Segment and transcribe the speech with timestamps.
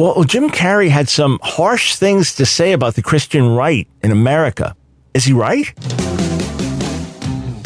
[0.00, 4.74] Well, Jim Carrey had some harsh things to say about the Christian right in America.
[5.12, 5.74] Is he right?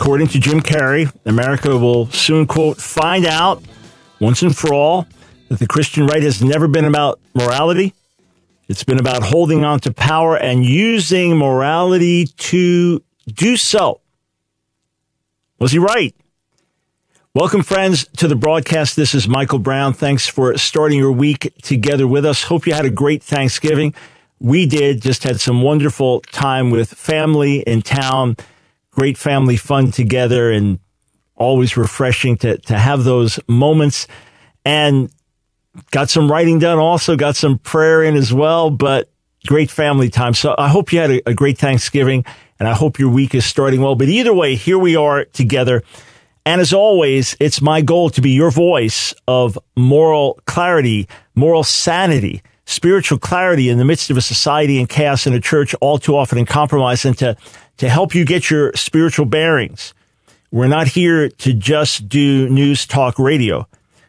[0.00, 3.62] according to Jim Carrey, America will soon quote find out
[4.18, 5.06] once and for all
[5.50, 7.92] that the Christian right has never been about morality.
[8.66, 14.00] It's been about holding on to power and using morality to do so.
[15.58, 16.14] Was he right?
[17.34, 18.96] Welcome, friends, to the broadcast.
[18.96, 19.92] This is Michael Brown.
[19.92, 22.44] Thanks for starting your week together with us.
[22.44, 23.94] Hope you had a great Thanksgiving
[24.40, 28.36] we did just had some wonderful time with family in town,
[28.90, 30.78] great family fun together and
[31.36, 34.06] always refreshing to, to have those moments
[34.64, 35.10] and
[35.90, 36.78] got some writing done.
[36.78, 39.10] Also got some prayer in as well, but
[39.46, 40.34] great family time.
[40.34, 42.24] So I hope you had a, a great Thanksgiving
[42.58, 43.94] and I hope your week is starting well.
[43.94, 45.82] But either way, here we are together.
[46.44, 52.42] And as always, it's my goal to be your voice of moral clarity, moral sanity,
[52.70, 56.16] spiritual clarity in the midst of a society and chaos in a church all too
[56.16, 57.36] often in compromise and to,
[57.76, 59.92] to help you get your spiritual bearings.
[60.52, 63.66] We're not here to just do news talk radio.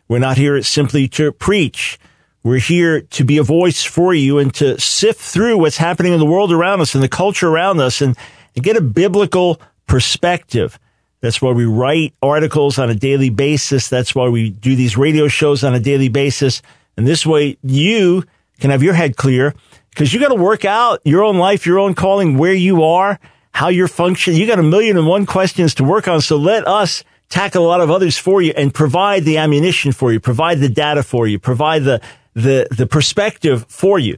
[0.07, 1.99] We're not here simply to preach.
[2.43, 6.19] We're here to be a voice for you and to sift through what's happening in
[6.19, 8.15] the world around us and the culture around us and,
[8.55, 10.79] and get a biblical perspective.
[11.21, 13.89] That's why we write articles on a daily basis.
[13.89, 16.61] That's why we do these radio shows on a daily basis.
[16.97, 18.23] And this way you
[18.61, 19.53] can have your head clear
[19.89, 23.19] because you got to work out your own life, your own calling, where you are,
[23.51, 24.39] how you're functioning.
[24.39, 26.21] You got a million and one questions to work on.
[26.21, 30.13] So let us tackle a lot of others for you and provide the ammunition for
[30.13, 32.01] you, provide the data for you, provide the,
[32.33, 34.17] the, the perspective for you.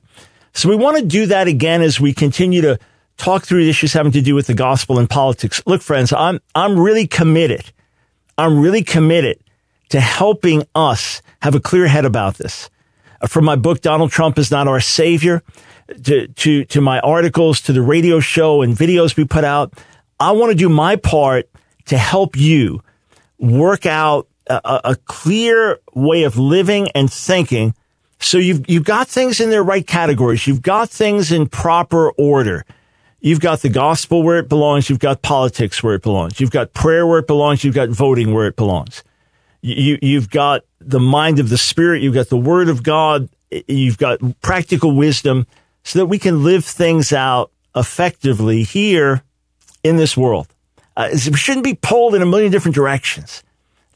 [0.53, 2.79] So we want to do that again as we continue to
[3.17, 5.61] talk through issues having to do with the gospel and politics.
[5.65, 7.71] Look, friends, I'm, I'm really committed.
[8.37, 9.39] I'm really committed
[9.89, 12.69] to helping us have a clear head about this
[13.27, 15.43] from my book, Donald Trump is not our savior,
[16.03, 19.73] to, to, to my articles, to the radio show and videos we put out.
[20.19, 21.49] I want to do my part
[21.85, 22.81] to help you
[23.37, 27.75] work out a, a clear way of living and thinking.
[28.19, 30.47] So you've, you've got things in their right categories.
[30.47, 32.65] You've got things in proper order.
[33.19, 34.89] You've got the gospel where it belongs.
[34.89, 36.39] You've got politics where it belongs.
[36.39, 37.63] You've got prayer where it belongs.
[37.63, 39.03] You've got voting where it belongs.
[39.63, 42.01] You, you've got the mind of the spirit.
[42.01, 43.29] You've got the word of God.
[43.49, 45.47] You've got practical wisdom
[45.83, 49.23] so that we can live things out effectively here
[49.81, 50.47] in this world.
[50.97, 53.41] Uh, we shouldn't be pulled in a million different directions.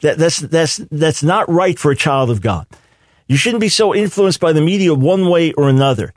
[0.00, 2.66] That, that's, that's, that's not right for a child of God.
[3.26, 6.14] You shouldn't be so influenced by the media one way or another.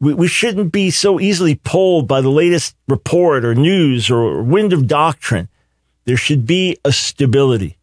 [0.00, 4.72] We, we shouldn't be so easily pulled by the latest report or news or wind
[4.72, 5.48] of doctrine.
[6.06, 7.76] There should be a stability.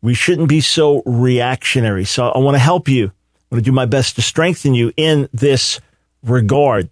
[0.00, 2.04] We shouldn't be so reactionary.
[2.04, 3.06] So I want to help you.
[3.06, 5.80] I want to do my best to strengthen you in this
[6.22, 6.88] regard.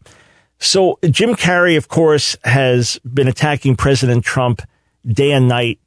[0.59, 4.63] So Jim Carrey, of course, has been attacking President Trump
[5.07, 5.79] day and night,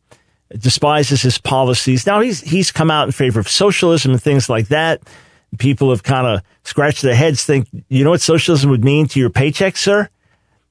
[0.58, 2.06] despises his policies.
[2.06, 5.02] Now he's, he's come out in favor of socialism and things like that.
[5.58, 9.20] People have kind of scratched their heads, think, you know what socialism would mean to
[9.20, 10.08] your paycheck, sir?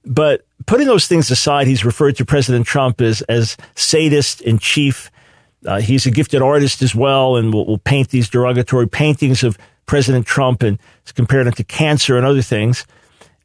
[0.04, 5.10] But putting those things aside, he's referred to President Trump as, as sadist in chief
[5.66, 9.58] uh, he's a gifted artist as well, and will, will paint these derogatory paintings of
[9.86, 10.78] President Trump and
[11.14, 12.86] compared him to cancer and other things.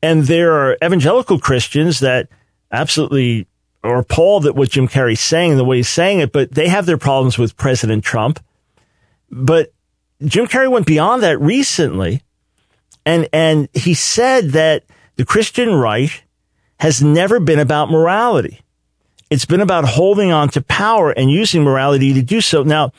[0.02, 2.28] And there are evangelical Christians that
[2.72, 3.48] absolutely
[3.84, 6.86] are appalled at what Jim Carrey's saying, the way he's saying it, but they have
[6.86, 8.40] their problems with President Trump.
[9.30, 9.74] But
[10.24, 12.22] Jim Carrey went beyond that recently,
[13.06, 14.84] and and he said that
[15.16, 16.24] the Christian right
[16.80, 18.63] has never been about morality.
[19.30, 22.64] It's been about holding on to power and using morality to do so.
[22.64, 22.92] Now,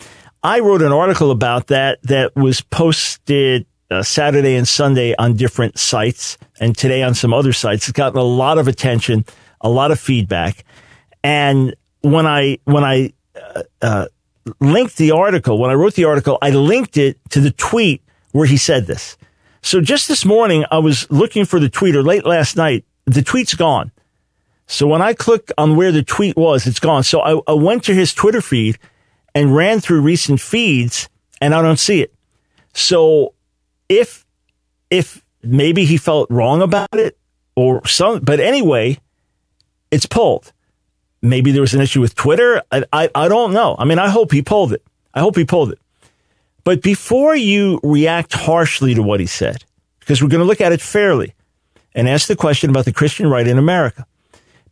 [0.42, 5.78] I wrote an article about that that was posted uh, Saturday and Sunday on different
[5.78, 7.88] sites and today on some other sites.
[7.88, 9.24] It's gotten a lot of attention,
[9.60, 10.64] a lot of feedback.
[11.22, 14.06] And when I, when I, uh, uh,
[14.60, 18.46] linked the article, when I wrote the article, I linked it to the tweet where
[18.46, 19.16] he said this.
[19.62, 22.84] So just this morning, I was looking for the tweet or late last night.
[23.06, 23.90] The tweet's gone.
[24.66, 27.02] So when I click on where the tweet was, it's gone.
[27.04, 28.78] So I, I went to his Twitter feed
[29.34, 31.08] and ran through recent feeds
[31.40, 32.14] and I don't see it.
[32.72, 33.34] So
[33.88, 34.24] if
[34.90, 37.18] if maybe he felt wrong about it
[37.56, 38.98] or some, but anyway,
[39.90, 40.52] it's pulled.
[41.20, 42.62] Maybe there was an issue with Twitter.
[42.70, 43.76] I, I, I don't know.
[43.78, 44.82] I mean, I hope he pulled it.
[45.12, 45.78] I hope he pulled it.
[46.64, 49.64] But before you react harshly to what he said,
[50.00, 51.34] because we're going to look at it fairly
[51.94, 54.06] and ask the question about the Christian right in America.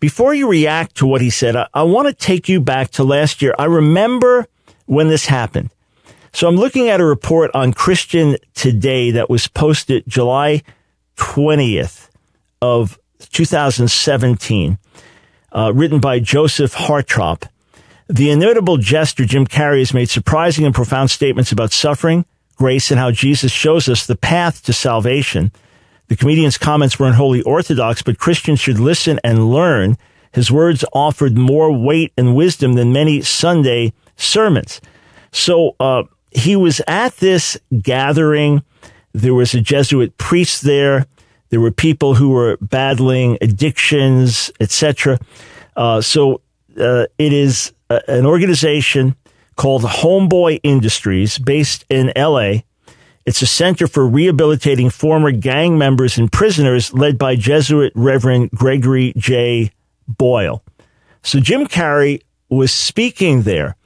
[0.02, 3.04] Before you react to what he said, I, I want to take you back to
[3.04, 3.54] last year.
[3.56, 4.48] I remember
[4.86, 5.70] when this happened.
[6.32, 10.64] So I'm looking at a report on Christian Today that was posted July
[11.18, 12.08] 20th
[12.60, 12.98] of
[13.30, 14.76] 2017,
[15.52, 17.44] uh, written by Joseph Hartropp.
[18.08, 22.24] The inevitable jester Jim Carrey has made surprising and profound statements about suffering,
[22.56, 25.52] grace, and how Jesus shows us the path to salvation.
[26.12, 29.96] The comedian's comments weren't wholly orthodox, but Christians should listen and learn.
[30.30, 34.82] His words offered more weight and wisdom than many Sunday sermons.
[35.30, 38.62] So, uh, he was at this gathering.
[39.14, 41.06] There was a Jesuit priest there.
[41.48, 45.18] There were people who were battling addictions, etc.
[45.74, 46.42] Uh, so
[46.78, 49.16] uh, it is a, an organization
[49.56, 52.66] called Homeboy Industries, based in L.A.
[53.24, 59.12] It's a center for rehabilitating former gang members and prisoners, led by Jesuit Reverend Gregory
[59.16, 59.70] J.
[60.08, 60.62] Boyle.
[61.22, 63.76] So Jim Carrey was speaking there.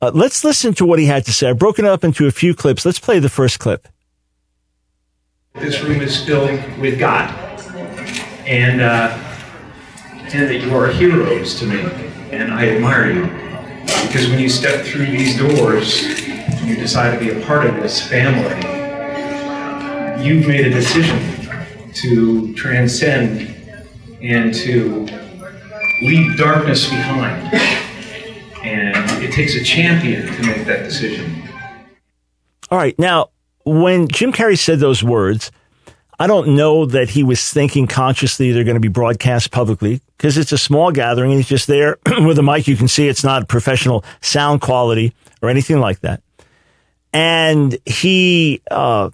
[0.00, 1.50] Uh, let's listen to what he had to say.
[1.50, 2.86] I've broken it up into a few clips.
[2.86, 3.88] Let's play the first clip.
[5.54, 7.28] This room is filled with God,
[8.46, 9.08] and uh,
[10.32, 11.80] and that you are heroes to me,
[12.30, 13.47] and I admire you
[14.06, 16.04] because when you step through these doors,
[16.58, 18.56] and you decide to be a part of this family.
[20.22, 21.18] You've made a decision
[21.94, 23.54] to transcend
[24.20, 25.06] and to
[26.02, 27.54] leave darkness behind.
[28.64, 31.42] And it takes a champion to make that decision.
[32.70, 32.98] All right.
[32.98, 33.30] Now,
[33.64, 35.50] when Jim Carrey said those words,
[36.18, 40.36] I don't know that he was thinking consciously they're going to be broadcast publicly because
[40.36, 42.66] it's a small gathering and he's just there with a mic.
[42.66, 46.22] You can see it's not professional sound quality or anything like that.
[47.12, 49.10] And he, uh,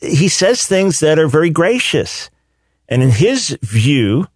[0.00, 2.30] he says things that are very gracious.
[2.88, 4.26] And in his view,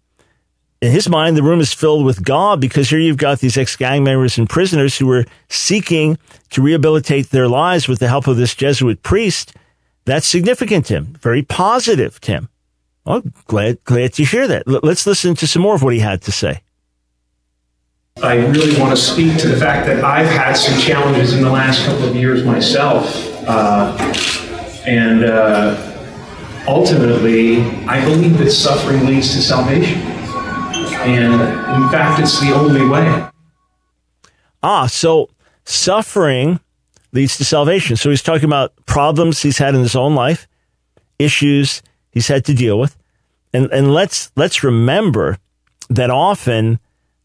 [0.81, 3.75] in his mind, the room is filled with God because here you've got these ex
[3.75, 6.17] gang members and prisoners who are seeking
[6.51, 9.53] to rehabilitate their lives with the help of this Jesuit priest.
[10.05, 11.17] That's significant, Tim.
[11.21, 12.49] Very positive, Tim.
[13.05, 14.67] Oh, glad, glad to hear that.
[14.67, 16.61] L- let's listen to some more of what he had to say.
[18.23, 21.49] I really want to speak to the fact that I've had some challenges in the
[21.49, 23.05] last couple of years myself.
[23.47, 23.95] Uh,
[24.87, 29.99] and uh, ultimately, I believe that suffering leads to salvation.
[31.05, 31.33] And
[31.83, 33.27] in fact, it's the only way.
[34.63, 35.29] Ah, so
[35.65, 36.59] suffering
[37.15, 37.95] leads to salvation.
[37.95, 40.47] So he's talking about problems he's had in his own life,
[41.17, 41.81] issues
[42.11, 42.95] he's had to deal with.
[43.53, 45.37] And, and let's, let's remember
[45.89, 46.79] that often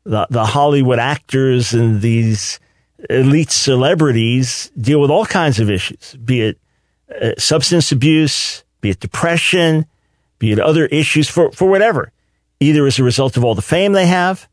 [0.05, 2.61] the, the Hollywood actors and these
[3.09, 6.59] elite celebrities deal with all kinds of issues, be it
[7.21, 9.87] uh, substance abuse, be it depression,
[10.39, 12.13] be it other issues for, for whatever,
[12.61, 14.49] either as a result of all the fame they have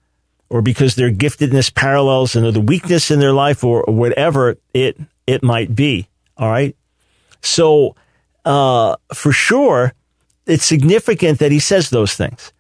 [0.49, 4.97] or because their giftedness parallels another weakness in their life or, or whatever it,
[5.27, 6.07] it might be.
[6.37, 6.75] All right.
[7.41, 7.95] So,
[8.45, 9.93] uh, for sure,
[10.45, 12.53] it's significant that he says those things.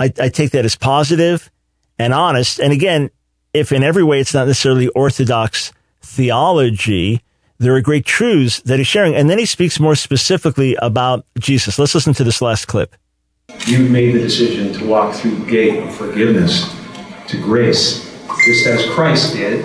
[0.00, 1.50] I, I take that as positive
[1.98, 2.58] and honest.
[2.58, 3.10] And again,
[3.52, 5.72] if in every way it's not necessarily orthodox
[6.02, 7.22] theology,
[7.58, 9.14] there are great truths that he's sharing.
[9.14, 11.78] And then he speaks more specifically about Jesus.
[11.78, 12.96] Let's listen to this last clip.
[13.66, 16.74] You made the decision to walk through the gate of forgiveness
[17.28, 18.10] to grace,
[18.44, 19.64] just as Christ did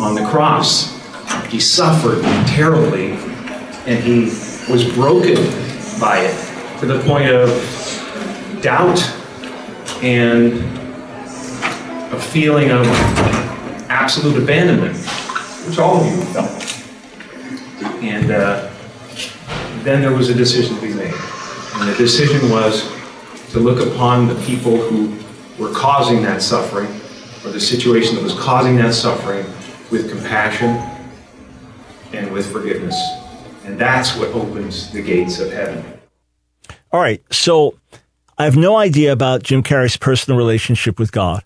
[0.00, 0.99] on the cross.
[1.48, 3.12] He suffered terribly
[3.86, 4.24] and he
[4.70, 5.36] was broken
[5.98, 7.50] by it to the point of
[8.62, 9.00] doubt
[10.02, 10.54] and
[12.12, 12.86] a feeling of
[13.88, 14.96] absolute abandonment,
[15.66, 16.66] which all of you felt.
[18.02, 18.70] And uh,
[19.82, 21.14] then there was a decision to be made.
[21.74, 22.90] And the decision was
[23.52, 25.16] to look upon the people who
[25.58, 26.88] were causing that suffering,
[27.44, 29.44] or the situation that was causing that suffering,
[29.90, 30.76] with compassion
[32.12, 32.98] and with forgiveness.
[33.64, 35.84] And that's what opens the gates of heaven.
[36.92, 37.22] All right.
[37.32, 37.78] So
[38.38, 41.44] I have no idea about Jim Carrey's personal relationship with God,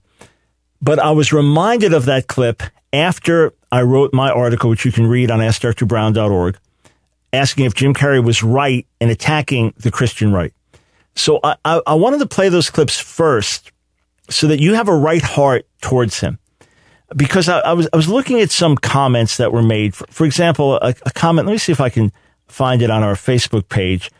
[0.80, 5.06] but I was reminded of that clip after I wrote my article, which you can
[5.06, 6.56] read on AskDrBrown.org,
[7.32, 10.52] asking if Jim Carrey was right in attacking the Christian right.
[11.16, 13.72] So I, I, I wanted to play those clips first
[14.30, 16.38] so that you have a right heart towards him.
[17.14, 19.94] Because I, I was I was looking at some comments that were made.
[19.94, 21.46] For, for example, a, a, comment.
[21.46, 22.12] Let me see if I can
[22.48, 24.10] find it on our Facebook page.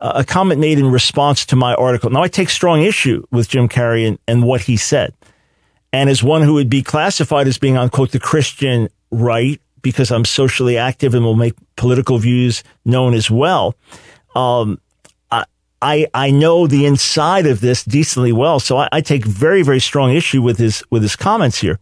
[0.00, 2.10] Uh, a comment made in response to my article.
[2.10, 5.14] Now, I take strong issue with Jim Carrey and, and what he said.
[5.92, 10.10] And as one who would be classified as being on, quote, the Christian right, because
[10.10, 13.74] I'm socially active and will make political views known as well.
[14.34, 14.78] Um,
[15.82, 19.80] I, I know the inside of this decently well, so I, I, take very, very
[19.80, 21.78] strong issue with his with his comments here.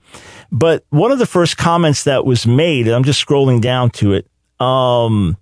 [0.51, 4.29] But one of the first comments that was made, I'm just scrolling down to it.
[4.61, 5.37] Um,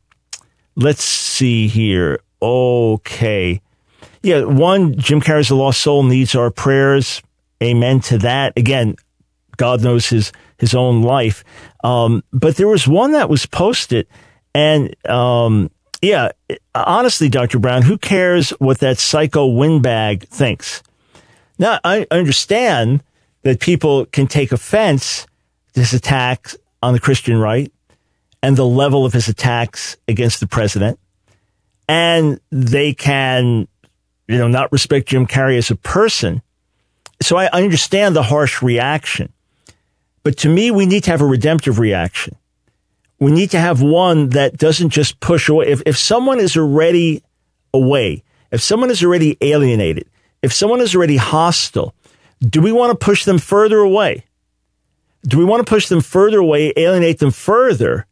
[0.76, 2.20] let's see here.
[2.42, 3.62] Okay,
[4.22, 7.22] yeah, one Jim Carrey's a lost soul needs our prayers.
[7.62, 8.52] Amen to that.
[8.56, 8.96] Again,
[9.56, 11.42] God knows his his own life.
[11.82, 14.06] Um, but there was one that was posted,
[14.54, 15.70] and um,
[16.02, 16.32] yeah,
[16.74, 17.60] honestly, Dr.
[17.60, 20.82] Brown, who cares what that psycho windbag thinks?
[21.58, 23.04] Now, I understand
[23.42, 25.26] that people can take offense
[25.74, 27.72] to his attacks on the Christian right
[28.42, 30.98] and the level of his attacks against the president.
[31.88, 33.68] And they can,
[34.26, 36.42] you know, not respect Jim Carrey as a person.
[37.20, 39.32] So I understand the harsh reaction.
[40.24, 42.36] But to me, we need to have a redemptive reaction
[43.22, 45.68] we need to have one that doesn't just push away.
[45.68, 47.22] If, if someone is already
[47.72, 50.08] away, if someone is already alienated,
[50.42, 51.94] if someone is already hostile,
[52.40, 54.24] do we want to push them further away?
[55.22, 58.08] Do we want to push them further away, alienate them further,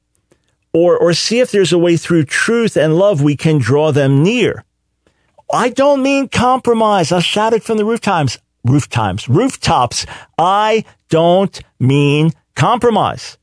[0.73, 4.23] or, or see if there's a way through truth and love we can draw them
[4.23, 4.65] near?
[5.53, 7.11] I don't mean compromise.
[7.11, 10.07] I'll shout it from the rooftops, rooftops, rooftops.
[10.39, 13.39] I don't mean compromise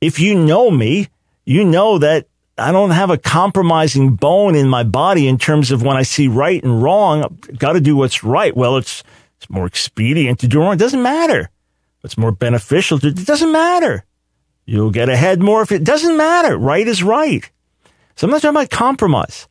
[0.00, 1.08] if you know me,
[1.44, 2.26] you know that
[2.56, 6.28] I don't have a compromising bone in my body in terms of when I see
[6.28, 8.56] right and wrong, got to do what's right.
[8.56, 9.02] Well, it's,
[9.36, 10.72] it's more expedient to do wrong.
[10.72, 11.50] It doesn't matter.
[12.04, 14.04] It's more beneficial to, it doesn't matter.
[14.66, 16.56] You'll get ahead more if it doesn't matter.
[16.56, 17.48] Right is right.
[18.16, 19.48] So I'm not talking about compromise.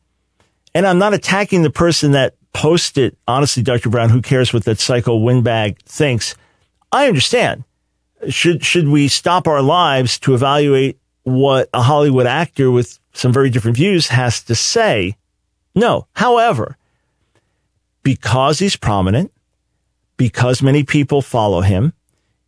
[0.74, 3.88] And I'm not attacking the person that posted, honestly, Dr.
[3.88, 6.34] Brown, who cares what that psycho windbag thinks.
[6.92, 7.64] I understand
[8.28, 13.50] should should we stop our lives to evaluate what a Hollywood actor with some very
[13.50, 15.16] different views has to say?
[15.74, 16.06] No.
[16.14, 16.76] However,
[18.02, 19.32] because he's prominent,
[20.16, 21.92] because many people follow him,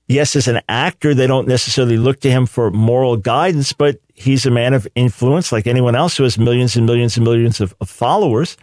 [0.09, 4.45] yes, as an actor, they don't necessarily look to him for moral guidance, but he's
[4.47, 7.75] a man of influence like anyone else who has millions and millions and millions of,
[7.81, 8.57] of followers.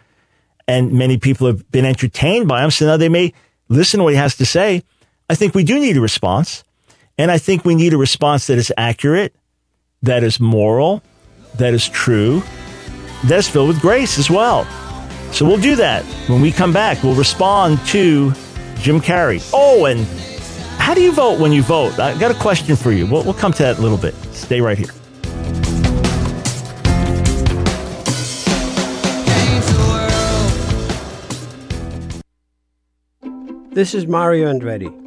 [0.68, 2.72] And many people have been entertained by him.
[2.72, 3.34] So now they may
[3.70, 4.84] listen to what he has to say.
[5.30, 6.64] I think we do need a response.
[7.17, 9.36] And I think we need a response that is accurate,
[10.03, 11.01] that is moral,
[11.55, 12.43] that is true,
[13.25, 14.65] that is filled with grace as well.
[15.31, 17.01] So we'll do that when we come back.
[17.03, 18.31] We'll respond to
[18.75, 19.47] Jim Carrey.
[19.51, 20.05] Oh, and
[20.79, 22.00] how do you vote when you vote?
[22.00, 23.07] I got a question for you.
[23.07, 24.13] We'll, we'll come to that in a little bit.
[24.33, 24.91] Stay right here.
[33.71, 35.07] This is Mario Andretti.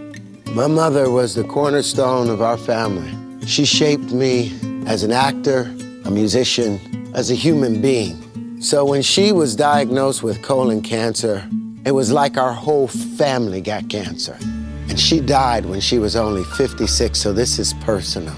[0.53, 3.09] My mother was the cornerstone of our family.
[3.47, 4.51] She shaped me
[4.85, 8.59] as an actor, a musician, as a human being.
[8.61, 11.47] So when she was diagnosed with colon cancer,
[11.85, 14.37] it was like our whole family got cancer.
[14.89, 18.35] And she died when she was only 56, so this is personal.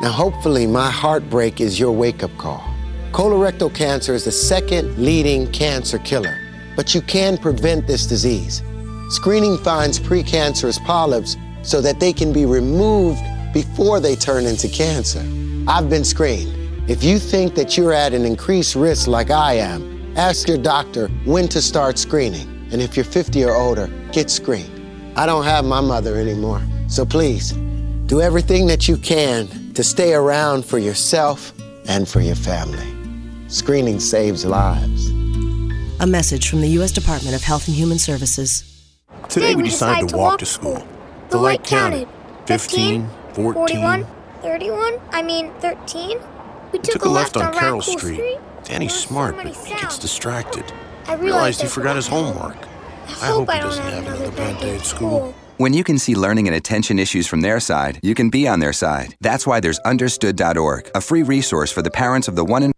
[0.00, 2.62] Now, hopefully, my heartbreak is your wake up call.
[3.10, 6.38] Colorectal cancer is the second leading cancer killer,
[6.76, 8.62] but you can prevent this disease.
[9.10, 11.36] Screening finds precancerous polyps
[11.68, 13.20] so that they can be removed
[13.52, 15.20] before they turn into cancer.
[15.68, 16.54] I've been screened.
[16.88, 21.08] If you think that you're at an increased risk like I am, ask your doctor
[21.26, 22.48] when to start screening.
[22.72, 24.72] And if you're 50 or older, get screened.
[25.14, 26.62] I don't have my mother anymore.
[26.88, 27.52] So please,
[28.06, 31.52] do everything that you can to stay around for yourself
[31.86, 32.88] and for your family.
[33.48, 35.10] Screening saves lives.
[36.00, 36.92] A message from the U.S.
[36.92, 38.64] Department of Health and Human Services.
[39.28, 40.86] Today, we decided to walk to school.
[41.30, 42.08] The light counted
[42.46, 44.06] 15, 14, 41,
[44.42, 46.18] 31, I mean 13.
[46.72, 48.14] We took, took a left, left on Carroll Street.
[48.14, 48.38] Street.
[48.64, 50.64] Danny's smart, but he gets distracted.
[51.06, 52.56] I realized he forgot his homework.
[53.06, 55.34] I hope, he doesn't have another bad day at school.
[55.58, 58.60] When you can see learning and attention issues from their side, you can be on
[58.60, 59.16] their side.
[59.20, 62.72] That's why there's understood.org, a free resource for the parents of the one in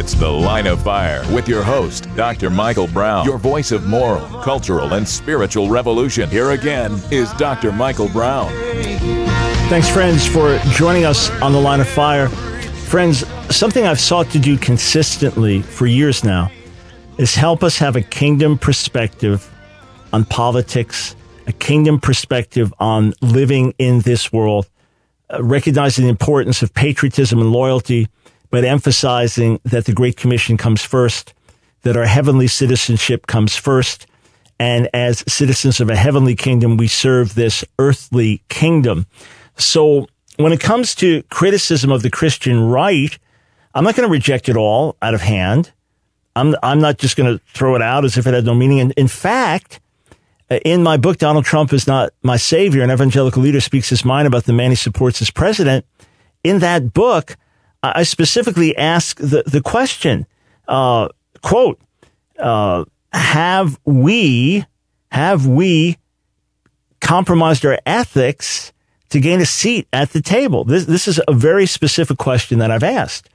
[0.00, 2.48] It's The Line of Fire with your host, Dr.
[2.48, 6.30] Michael Brown, your voice of moral, cultural, and spiritual revolution.
[6.30, 7.70] Here again is Dr.
[7.70, 8.50] Michael Brown.
[9.68, 12.30] Thanks, friends, for joining us on the line of fire.
[12.30, 16.50] Friends, something I've sought to do consistently for years now
[17.18, 19.52] is help us have a kingdom perspective
[20.14, 21.14] on politics,
[21.46, 24.66] a kingdom perspective on living in this world,
[25.28, 28.08] uh, recognizing the importance of patriotism and loyalty,
[28.50, 31.34] but emphasizing that the Great Commission comes first,
[31.82, 34.06] that our heavenly citizenship comes first,
[34.58, 39.06] and as citizens of a heavenly kingdom, we serve this earthly kingdom.
[39.56, 43.18] So when it comes to criticism of the Christian right,
[43.74, 45.72] I'm not going to reject it all out of hand.
[46.36, 48.80] I'm, I'm not just going to throw it out as if it had no meaning.
[48.80, 49.80] And in fact,
[50.50, 52.82] uh, in my book, Donald Trump is not my savior.
[52.82, 55.86] An evangelical leader speaks his mind about the man he supports as president.
[56.44, 57.36] In that book,
[57.82, 60.26] I specifically ask the, the question,
[60.68, 61.08] uh,
[61.42, 61.80] quote,
[62.38, 64.64] uh, have we,
[65.10, 65.96] have we
[67.00, 68.72] compromised our ethics
[69.08, 70.64] to gain a seat at the table?
[70.64, 73.30] This, this is a very specific question that I've asked.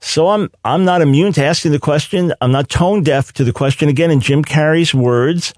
[0.00, 2.32] So I'm, I'm not immune to asking the question.
[2.40, 3.88] I'm not tone deaf to the question.
[3.88, 5.54] Again, in Jim Carrey's words,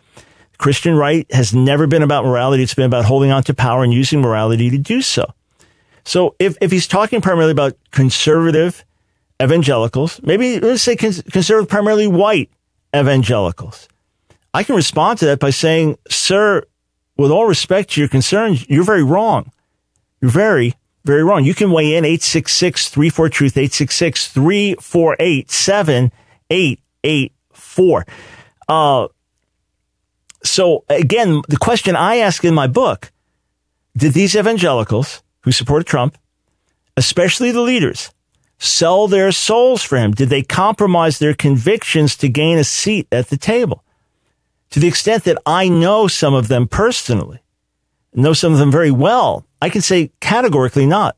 [0.57, 2.63] Christian right has never been about morality.
[2.63, 5.27] It's been about holding on to power and using morality to do so.
[6.05, 8.85] So if, if he's talking primarily about conservative
[9.43, 12.51] evangelicals, maybe let's say conservative, primarily white
[12.95, 13.89] evangelicals,
[14.53, 16.65] I can respond to that by saying, sir,
[17.17, 19.53] with all respect to your concerns, you're very wrong.
[20.21, 21.45] You're very, very wrong.
[21.45, 28.07] You can weigh in 866 34 Truth, 866 348 7884.
[28.69, 29.09] Uh,
[30.43, 33.13] so again, the question I ask in my book,
[33.97, 36.19] did these evangelicals who supported Trump,
[36.97, 38.11] especially the leaders,
[38.59, 40.13] sell their souls for him?
[40.13, 43.85] Did they compromise their convictions to gain a seat at the table?
[44.71, 47.41] to the extent that I know some of them personally,
[48.15, 51.17] know some of them very well, I can say categorically not.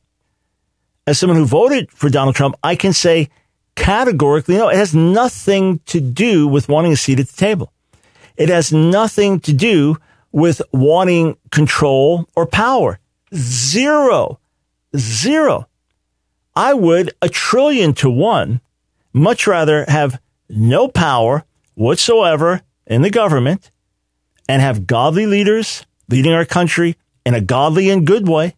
[1.05, 3.29] As someone who voted for Donald Trump, I can say
[3.75, 4.69] categorically no.
[4.69, 7.71] It has nothing to do with wanting a seat at the table.
[8.37, 9.97] It has nothing to do
[10.31, 12.99] with wanting control or power.
[13.35, 14.39] Zero.
[14.95, 15.67] Zero.
[16.55, 18.61] I would a trillion to one
[19.11, 20.19] much rather have
[20.49, 23.71] no power whatsoever in the government
[24.47, 28.55] and have godly leaders leading our country in a godly and good way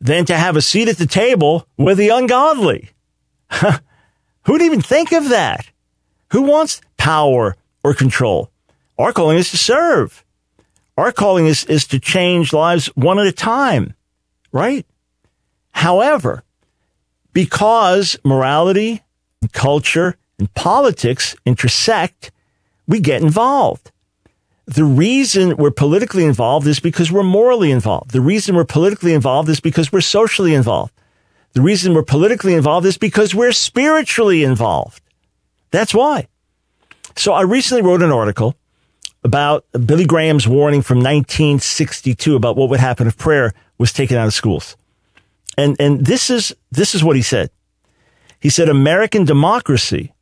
[0.00, 2.90] than to have a seat at the table with the ungodly.
[4.44, 5.66] Who'd even think of that?
[6.32, 8.50] Who wants power or control?
[8.98, 10.24] Our calling is to serve.
[10.96, 13.94] Our calling is, is to change lives one at a time,
[14.52, 14.86] right?
[15.72, 16.44] However,
[17.32, 19.02] because morality
[19.40, 22.30] and culture and politics intersect,
[22.86, 23.90] we get involved.
[24.66, 28.12] The reason we're politically involved is because we're morally involved.
[28.12, 30.92] The reason we're politically involved is because we're socially involved.
[31.54, 35.02] The reason we're politically involved is because we're spiritually involved.
[35.70, 36.28] That's why.
[37.16, 38.56] So I recently wrote an article
[39.24, 44.26] about Billy Graham's warning from 1962 about what would happen if prayer was taken out
[44.26, 44.76] of schools.
[45.56, 47.50] And, and this is, this is what he said.
[48.40, 50.12] He said, American democracy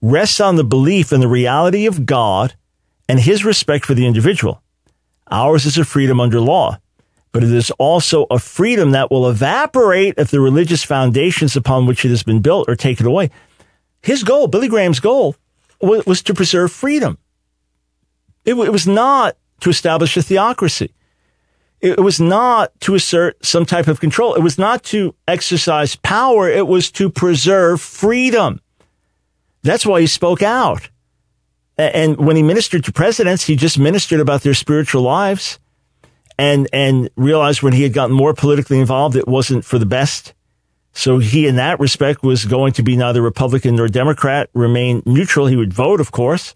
[0.00, 2.54] rests on the belief in the reality of God
[3.08, 4.62] and his respect for the individual.
[5.30, 6.78] Ours is a freedom under law,
[7.32, 12.04] but it is also a freedom that will evaporate if the religious foundations upon which
[12.04, 13.30] it has been built are taken away.
[14.02, 15.34] His goal, Billy Graham's goal,
[15.80, 17.18] was to preserve freedom.
[18.44, 20.92] It, was not to establish a theocracy.
[21.80, 24.34] It was not to assert some type of control.
[24.34, 26.48] It was not to exercise power.
[26.48, 28.60] It was to preserve freedom.
[29.62, 30.88] That's why he spoke out.
[31.76, 35.58] And when he ministered to presidents, he just ministered about their spiritual lives
[36.38, 40.34] and, and realized when he had gotten more politically involved, it wasn't for the best.
[40.92, 45.46] So he, in that respect, was going to be neither Republican nor Democrat, remain neutral.
[45.46, 46.54] He would vote, of course,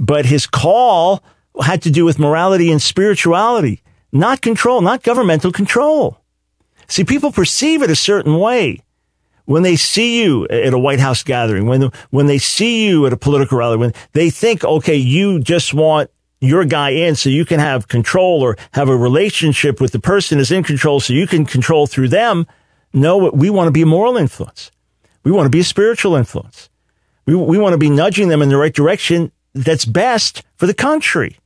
[0.00, 1.22] but his call
[1.62, 6.18] had to do with morality and spirituality, not control, not governmental control.
[6.88, 8.80] See, people perceive it a certain way
[9.44, 13.12] when they see you at a White House gathering, when, when they see you at
[13.12, 16.10] a political rally, when they think, okay, you just want
[16.40, 20.38] your guy in so you can have control or have a relationship with the person
[20.38, 22.46] is in control so you can control through them.
[22.94, 24.70] No, we want to be a moral influence.
[25.24, 26.70] We want to be a spiritual influence.
[27.26, 30.74] We, we want to be nudging them in the right direction that's best for the
[30.74, 31.38] country.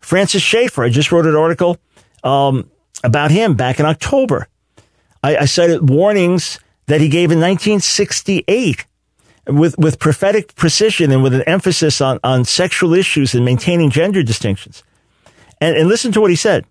[0.00, 1.78] Francis Schaeffer, I just wrote an article
[2.22, 2.70] um,
[3.02, 4.48] about him back in October.
[5.22, 8.86] I, I cited warnings that he gave in 1968
[9.48, 14.22] with, with prophetic precision and with an emphasis on, on sexual issues and maintaining gender
[14.22, 14.82] distinctions.
[15.60, 16.66] And, and listen to what he said.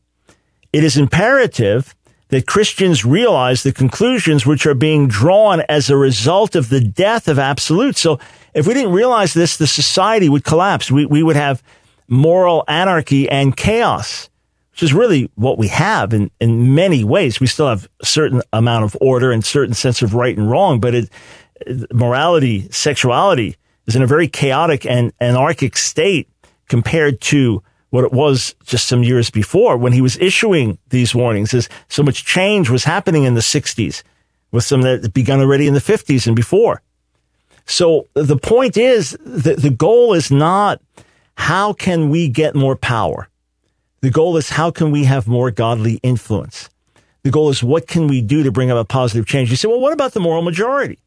[0.72, 1.96] It is imperative
[2.30, 7.28] that Christians realize the conclusions which are being drawn as a result of the death
[7.28, 7.98] of absolute.
[7.98, 8.20] So
[8.56, 10.90] if we didn't realize this, the society would collapse.
[10.90, 11.62] We, we would have
[12.08, 14.30] moral anarchy and chaos,
[14.72, 17.40] which is really what we have in, in many ways.
[17.40, 20.80] We still have a certain amount of order and certain sense of right and wrong,
[20.80, 21.10] but it,
[21.94, 26.30] morality, sexuality is in a very chaotic and anarchic state
[26.70, 31.54] compared to what it was just some years before when he was issuing these warnings
[31.54, 34.02] as so much change was happening in the 60s
[34.52, 36.82] with some that had begun already in the 50s and before.
[37.66, 40.82] So the point is that the goal is not
[41.36, 43.28] how can we get more power?
[44.02, 46.70] The goal is how can we have more godly influence?
[47.24, 49.50] The goal is what can we do to bring about positive change?
[49.50, 51.00] You say, well, what about the moral majority?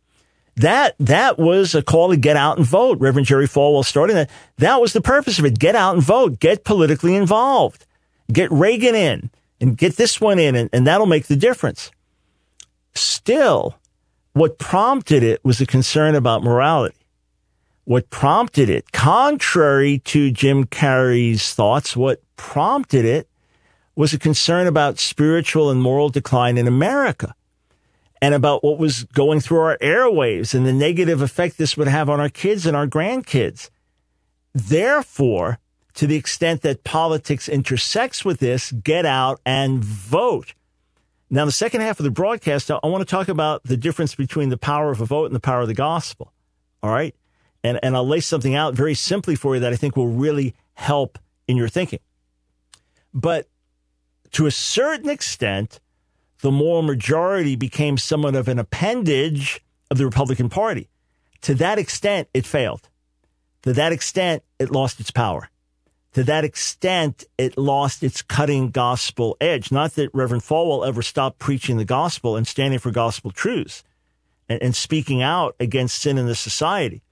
[0.58, 2.98] that that was a call to get out and vote.
[2.98, 4.30] Reverend Jerry Falwell starting that.
[4.58, 5.58] That was the purpose of it.
[5.58, 6.40] Get out and vote.
[6.40, 7.86] Get politically involved.
[8.30, 11.90] Get Reagan in and get this one in, and, and that'll make the difference.
[12.94, 13.78] Still,
[14.38, 16.96] what prompted it was a concern about morality.
[17.84, 23.28] What prompted it, contrary to Jim Carrey's thoughts, what prompted it
[23.96, 27.34] was a concern about spiritual and moral decline in America
[28.20, 32.10] and about what was going through our airwaves and the negative effect this would have
[32.10, 33.70] on our kids and our grandkids.
[34.54, 35.58] Therefore,
[35.94, 40.54] to the extent that politics intersects with this, get out and vote.
[41.30, 44.48] Now, the second half of the broadcast, I want to talk about the difference between
[44.48, 46.32] the power of a vote and the power of the gospel.
[46.82, 47.14] All right.
[47.62, 50.54] And, and I'll lay something out very simply for you that I think will really
[50.74, 51.98] help in your thinking.
[53.12, 53.48] But
[54.32, 55.80] to a certain extent,
[56.40, 59.60] the moral majority became somewhat of an appendage
[59.90, 60.88] of the Republican Party.
[61.42, 62.88] To that extent, it failed.
[63.62, 65.50] To that extent, it lost its power.
[66.14, 69.70] To that extent, it lost its cutting gospel edge.
[69.70, 73.84] Not that Reverend Falwell ever stopped preaching the gospel and standing for gospel truths
[74.48, 77.02] and, and speaking out against sin in the society.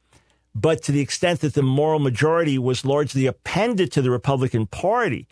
[0.55, 5.29] But to the extent that the moral majority was largely appended to the Republican Party,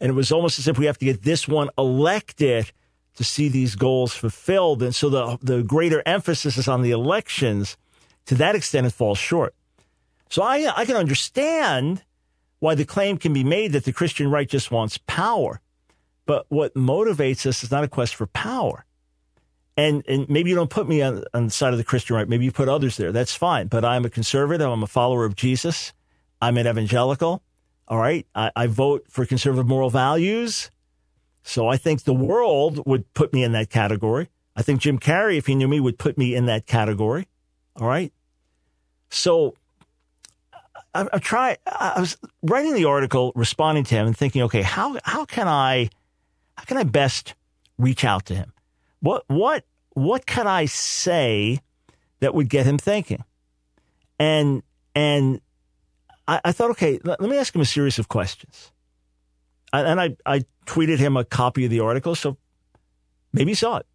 [0.00, 2.72] and it was almost as if we have to get this one elected
[3.14, 4.82] to see these goals fulfilled.
[4.82, 7.76] And so the, the greater emphasis is on the elections.
[8.26, 9.54] To that extent, it falls short.
[10.28, 12.02] So I, I can understand
[12.60, 15.60] why the claim can be made that the Christian right just wants power.
[16.26, 18.84] But what motivates us is not a quest for power.
[19.76, 22.28] And, and maybe you don't put me on, on the side of the Christian right.
[22.28, 23.12] Maybe you put others there.
[23.12, 23.68] That's fine.
[23.68, 24.68] But I'm a conservative.
[24.68, 25.92] I'm a follower of Jesus.
[26.42, 27.42] I'm an evangelical.
[27.86, 28.26] All right.
[28.34, 30.70] I, I vote for conservative moral values.
[31.42, 34.28] So I think the world would put me in that category.
[34.56, 37.28] I think Jim Carrey, if he knew me, would put me in that category.
[37.76, 38.12] All right.
[39.08, 39.54] So
[40.94, 41.56] I, I try.
[41.66, 45.90] I was writing the article, responding to him, and thinking, okay, how how can I
[46.56, 47.34] how can I best
[47.78, 48.52] reach out to him?
[49.00, 51.60] What what what could I say
[52.20, 53.24] that would get him thinking?
[54.18, 54.62] And
[54.94, 55.40] and
[56.26, 58.72] I, I thought, okay, let, let me ask him a series of questions
[59.72, 62.36] and I, I tweeted him a copy of the article, so
[63.32, 63.86] maybe he saw it.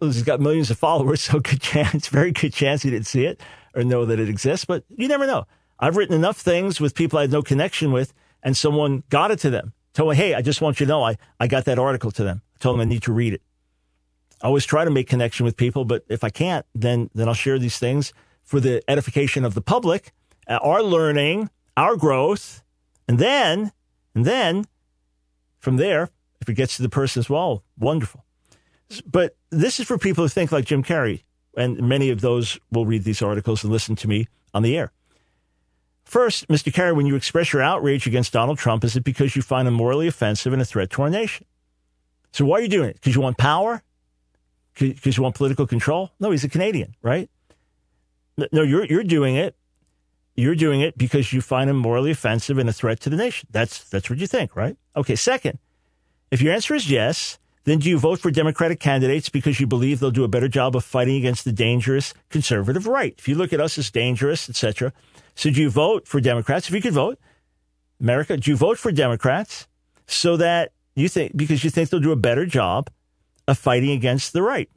[0.00, 3.40] He's got millions of followers, so good chance, very good chance he didn't see it
[3.74, 5.46] or know that it exists, but you never know.
[5.82, 9.40] I've written enough things with people I had no connection with, and someone got it
[9.40, 9.72] to them.
[9.94, 12.22] Told me, hey, I just want you to know I, I got that article to
[12.22, 12.40] them.
[12.54, 13.42] I told them I need to read it.
[14.40, 17.34] I always try to make connection with people, but if I can't, then then I'll
[17.34, 18.12] share these things
[18.44, 20.12] for the edification of the public,
[20.46, 22.62] uh, our learning, our growth,
[23.08, 23.72] and then
[24.14, 24.66] and then
[25.58, 28.24] from there, if it gets to the person as well, wonderful.
[29.04, 31.24] But this is for people who think like Jim Carrey,
[31.56, 34.92] and many of those will read these articles and listen to me on the air.
[36.12, 36.70] First, Mr.
[36.70, 39.72] Carrey, when you express your outrage against Donald Trump, is it because you find him
[39.72, 41.46] morally offensive and a threat to our nation?
[42.32, 42.96] So why are you doing it?
[42.96, 43.82] Because you want power?
[44.78, 46.10] Because you want political control?
[46.20, 47.30] No, he's a Canadian, right?
[48.52, 49.56] No, you're you're doing it
[50.34, 53.48] you're doing it because you find him morally offensive and a threat to the nation.
[53.50, 54.76] That's that's what you think, right?
[54.94, 55.58] Okay, second,
[56.30, 60.00] if your answer is yes, then do you vote for Democratic candidates because you believe
[60.00, 63.14] they'll do a better job of fighting against the dangerous conservative right?
[63.18, 64.92] If you look at us as dangerous, etc.,
[65.34, 66.68] so do you vote for Democrats?
[66.68, 67.18] If you could vote,
[68.00, 69.66] America, do you vote for Democrats
[70.06, 72.90] so that you think because you think they'll do a better job
[73.48, 74.68] of fighting against the right?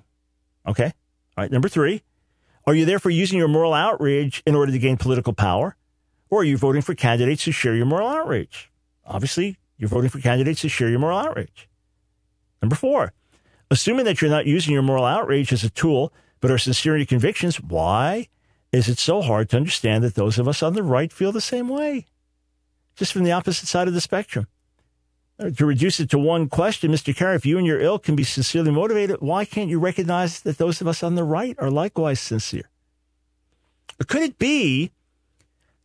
[0.67, 0.86] Okay.
[0.86, 1.52] All right.
[1.52, 2.04] Number three,
[2.65, 5.76] are you therefore using your moral outrage in order to gain political power?
[6.30, 8.71] Or are you voting for candidates who share your moral outrage?
[9.06, 11.67] Obviously, you're voting for candidates who share your moral outrage.
[12.65, 13.13] Number four,
[13.69, 17.01] assuming that you're not using your moral outrage as a tool, but are sincere in
[17.01, 18.28] your convictions, why
[18.71, 21.39] is it so hard to understand that those of us on the right feel the
[21.39, 22.08] same way?
[22.95, 24.47] Just from the opposite side of the spectrum.
[25.38, 27.15] Uh, to reduce it to one question, Mr.
[27.15, 30.58] Carrey, if you and your ilk can be sincerely motivated, why can't you recognize that
[30.58, 32.67] those of us on the right are likewise sincere?
[34.01, 34.89] Or could it be,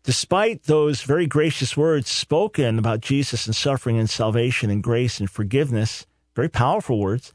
[0.03, 5.29] despite those very gracious words spoken about Jesus and suffering and salvation and grace and
[5.29, 6.07] forgiveness,
[6.41, 7.35] very powerful words,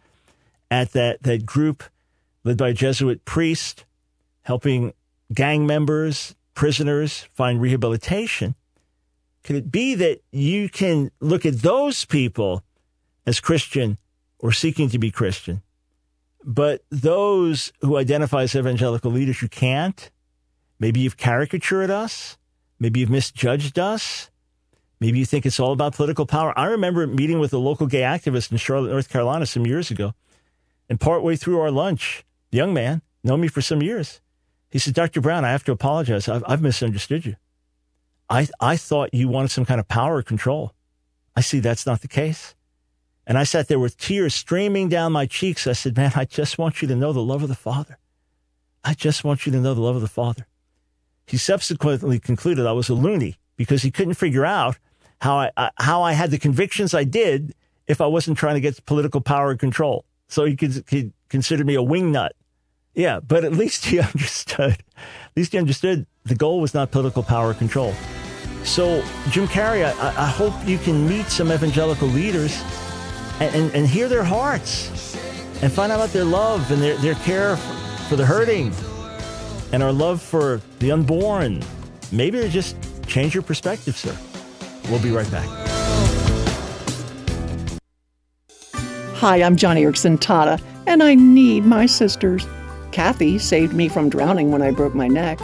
[0.72, 1.84] at that, that group
[2.44, 3.86] led by a Jesuit priest
[4.42, 4.94] helping
[5.32, 8.56] gang members, prisoners find rehabilitation?
[9.44, 12.64] Could it be that you can look at those people
[13.28, 14.00] as Christian
[14.40, 15.62] or seeking to be Christian,
[16.44, 20.10] but those who identify as evangelical leaders, you can't?
[20.80, 22.40] Maybe you've caricatured us.
[22.80, 24.32] Maybe you've misjudged us.
[25.00, 26.58] Maybe you think it's all about political power.
[26.58, 30.14] I remember meeting with a local gay activist in Charlotte, North Carolina, some years ago.
[30.90, 34.22] And partway through our lunch, the young man, known me for some years,
[34.70, 35.22] he said, Dr.
[35.22, 36.28] Brown, I have to apologize.
[36.28, 37.36] I've, I've misunderstood you.
[38.30, 40.74] I, I thought you wanted some kind of power control.
[41.36, 42.56] I see that's not the case.
[43.28, 45.68] And I sat there with tears streaming down my cheeks.
[45.68, 47.98] I said, Man, I just want you to know the love of the Father.
[48.84, 50.46] I just want you to know the love of the Father.
[51.26, 54.78] He subsequently concluded I was a loony because he couldn't figure out
[55.22, 57.54] how I, I how I had the convictions I did
[57.88, 60.06] if I wasn't trying to get political power and control.
[60.28, 62.32] So he could, he considered me a wingnut.
[62.94, 64.72] Yeah, but at least he understood.
[64.98, 67.94] At least he understood the goal was not political power and control.
[68.64, 72.64] So, Jim Carrey, I, I hope you can meet some evangelical leaders
[73.40, 75.16] and, and, and, hear their hearts
[75.62, 77.58] and find out about their love and their, their care
[78.10, 78.74] for the hurting
[79.72, 81.62] and our love for the unborn.
[82.12, 82.76] Maybe to just
[83.16, 84.14] change your perspective, sir.
[84.92, 85.48] We'll be right back.
[89.14, 92.46] Hi, I'm Joni Eareckson Tada, and I need my sisters.
[92.92, 95.40] Kathy saved me from drowning when I broke my neck.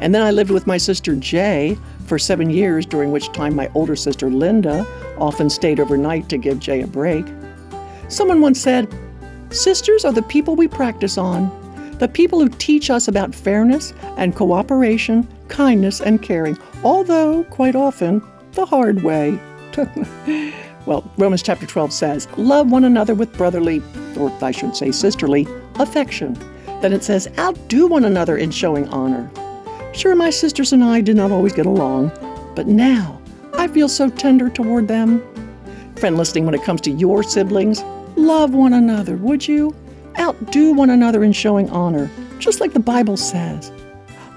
[0.00, 3.70] And then I lived with my sister Jay for seven years, during which time my
[3.74, 4.84] older sister Linda
[5.16, 7.24] often stayed overnight to give Jay a break.
[8.08, 8.92] Someone once said,
[9.50, 11.52] Sisters are the people we practice on,
[11.98, 18.22] the people who teach us about fairness and cooperation, kindness and caring, although quite often
[18.52, 19.38] the hard way.
[20.86, 23.82] well, Romans chapter 12 says, Love one another with brotherly,
[24.18, 26.36] or I should say sisterly, affection
[26.80, 29.30] then it says, outdo one another in showing honor.
[29.92, 32.12] Sure, my sisters and I did not always get along,
[32.54, 33.20] but now
[33.54, 35.22] I feel so tender toward them.
[35.96, 37.82] Friend listening, when it comes to your siblings,
[38.16, 39.74] love one another, would you?
[40.18, 43.70] Outdo one another in showing honor, just like the Bible says.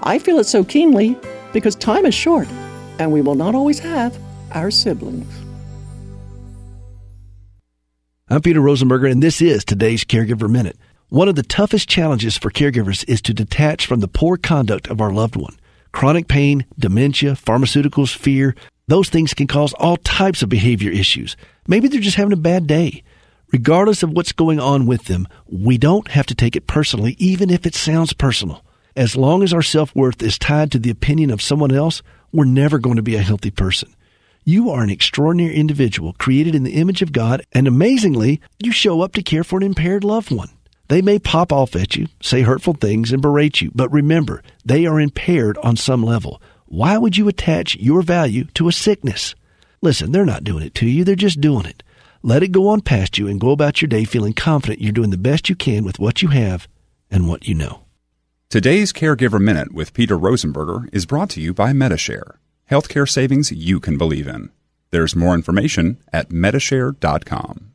[0.02, 1.16] I feel it so keenly
[1.52, 2.48] because time is short
[2.98, 4.18] and we will not always have
[4.52, 5.32] our siblings.
[8.28, 10.76] I'm Peter Rosenberger, and this is today's Caregiver Minute.
[11.08, 15.00] One of the toughest challenges for caregivers is to detach from the poor conduct of
[15.00, 15.56] our loved one.
[15.90, 18.54] Chronic pain, dementia, pharmaceuticals, fear,
[18.86, 21.36] those things can cause all types of behavior issues.
[21.66, 23.02] Maybe they're just having a bad day.
[23.52, 27.50] Regardless of what's going on with them, we don't have to take it personally, even
[27.50, 28.64] if it sounds personal.
[28.94, 32.44] As long as our self worth is tied to the opinion of someone else, we're
[32.44, 33.94] never going to be a healthy person.
[34.44, 39.00] You are an extraordinary individual created in the image of God, and amazingly, you show
[39.00, 40.50] up to care for an impaired loved one.
[40.88, 44.86] They may pop off at you, say hurtful things, and berate you, but remember, they
[44.86, 46.40] are impaired on some level.
[46.66, 49.34] Why would you attach your value to a sickness?
[49.82, 51.82] Listen, they're not doing it to you, they're just doing it.
[52.22, 55.08] Let it go on past you and go about your day feeling confident you're doing
[55.08, 56.68] the best you can with what you have
[57.10, 57.84] and what you know.
[58.50, 62.38] Today's Caregiver Minute with Peter Rosenberger is brought to you by Medi-Share,
[62.70, 64.50] healthcare savings you can believe in.
[64.90, 67.72] There's more information at Medi-Share.com.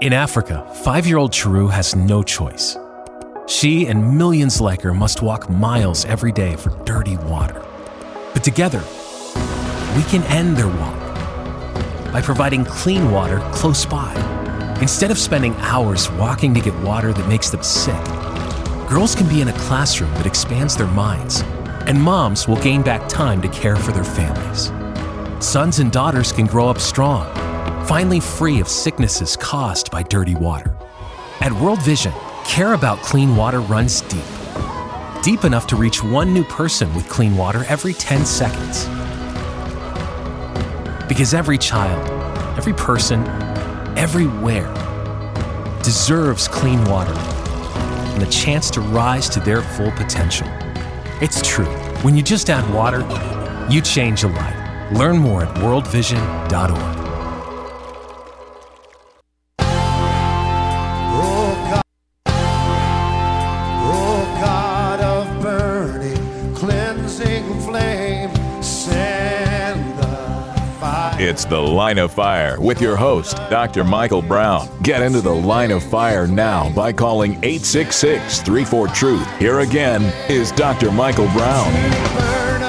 [0.00, 2.78] In Africa, five year old Chiru has no choice.
[3.46, 7.62] She and millions like her must walk miles every day for dirty water.
[8.32, 8.82] But together,
[9.94, 11.09] we can end their walk
[12.12, 14.12] by providing clean water close by.
[14.80, 18.04] Instead of spending hours walking to get water that makes them sick,
[18.88, 21.42] girls can be in a classroom that expands their minds,
[21.86, 24.72] and moms will gain back time to care for their families.
[25.44, 27.28] Sons and daughters can grow up strong
[27.90, 30.76] finally free of sicknesses caused by dirty water.
[31.40, 32.12] At World Vision,
[32.44, 34.22] care about clean water runs deep.
[35.24, 38.86] Deep enough to reach one new person with clean water every 10 seconds.
[41.10, 42.08] Because every child,
[42.56, 43.26] every person,
[43.98, 44.72] everywhere
[45.82, 50.46] deserves clean water and the chance to rise to their full potential.
[51.20, 51.66] It's true.
[52.02, 53.00] When you just add water,
[53.68, 54.92] you change a life.
[54.92, 56.99] Learn more at worldvision.org.
[71.30, 73.84] It's The Line of Fire with your host, Dr.
[73.84, 74.68] Michael Brown.
[74.82, 79.38] Get into the line of fire now by calling 866 34 Truth.
[79.38, 80.90] Here again is Dr.
[80.90, 81.72] Michael Brown.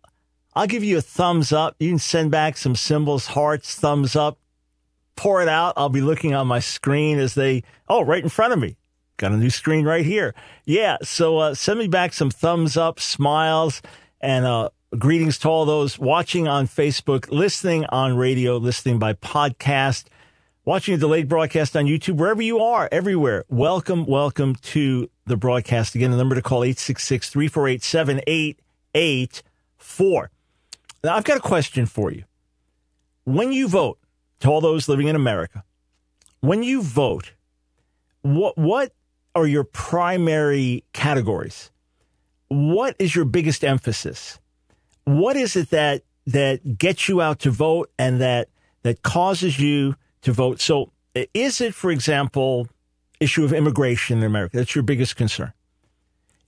[0.55, 1.75] I'll give you a thumbs up.
[1.79, 4.39] You can send back some symbols, hearts, thumbs up.
[5.15, 5.73] Pour it out.
[5.77, 8.77] I'll be looking on my screen as they, oh, right in front of me.
[9.17, 10.35] Got a new screen right here.
[10.65, 10.97] Yeah.
[11.03, 13.81] So uh, send me back some thumbs up, smiles,
[14.21, 20.05] and uh, greetings to all those watching on Facebook, listening on radio, listening by podcast,
[20.65, 23.45] watching a delayed broadcast on YouTube, wherever you are, everywhere.
[23.49, 25.95] Welcome, welcome to the broadcast.
[25.95, 30.33] Again, the number to call 866 348 7884.
[31.03, 32.23] Now, I've got a question for you.
[33.25, 33.99] When you vote,
[34.39, 35.63] to all those living in America,
[36.41, 37.33] when you vote,
[38.21, 38.93] what what
[39.35, 41.71] are your primary categories?
[42.49, 44.39] What is your biggest emphasis?
[45.05, 48.49] What is it that that gets you out to vote and that
[48.83, 50.59] that causes you to vote?
[50.59, 50.91] So,
[51.33, 52.67] is it, for example,
[53.19, 54.57] issue of immigration in America?
[54.57, 55.53] That's your biggest concern.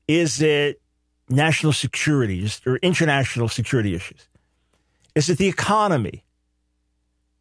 [0.07, 0.81] Is it
[1.29, 4.27] national security or international security issues?
[5.15, 6.23] Is it the economy?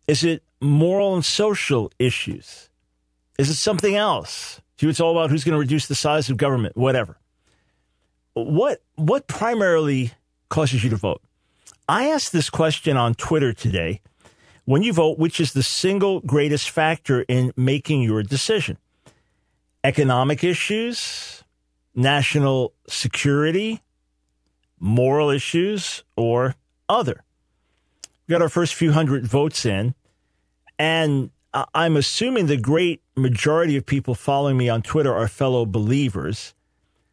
[0.07, 2.71] Is it moral and social issues?
[3.39, 4.61] Is it something else?
[4.79, 7.17] You, it's all about who's going to reduce the size of government, whatever.
[8.35, 10.13] What what primarily
[10.51, 11.23] causes you to vote?
[11.89, 14.03] I asked this question on Twitter today.
[14.67, 18.79] When you vote, which is the single greatest factor in making your decision?
[19.83, 21.45] Economic issues,
[21.95, 23.83] national security,
[24.81, 26.57] moral issues, or
[26.89, 27.24] other?
[28.27, 29.95] We got our first few hundred votes in.
[30.79, 31.31] And
[31.73, 36.55] I'm assuming the great majority of people following me on Twitter are fellow believers.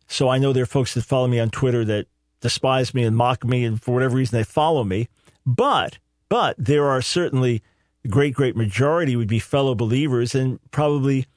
[0.07, 2.07] So I know there are folks that follow me on Twitter that
[2.41, 5.07] despise me and mock me, and for whatever reason they follow me.
[5.45, 7.61] But but there are certainly
[8.01, 11.27] the great great majority would be fellow believers and probably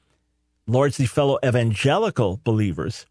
[0.67, 3.05] largely fellow evangelical believers.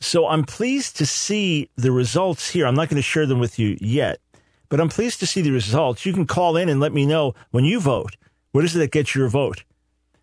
[0.00, 2.66] So I'm pleased to see the results here.
[2.66, 4.20] I'm not going to share them with you yet,
[4.68, 6.04] but I'm pleased to see the results.
[6.04, 8.16] You can call in and let me know when you vote
[8.52, 9.64] what is it that gets your vote?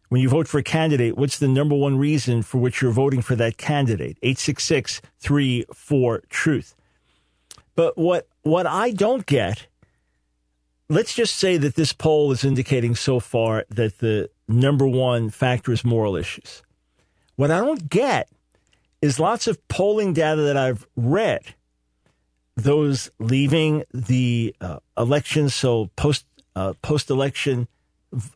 [0.10, 3.22] When you vote for a candidate, what's the number one reason for which you're voting
[3.22, 4.18] for that candidate?
[4.22, 6.76] 866 34 Truth.
[7.76, 9.68] But what, what I don't get,
[10.90, 15.72] let's just say that this poll is indicating so far that the number one factor
[15.72, 16.64] is moral issues.
[17.36, 18.30] What I don't get
[19.02, 21.54] is lots of polling data that I've read,
[22.56, 27.68] those leaving the uh, election, so post uh, post election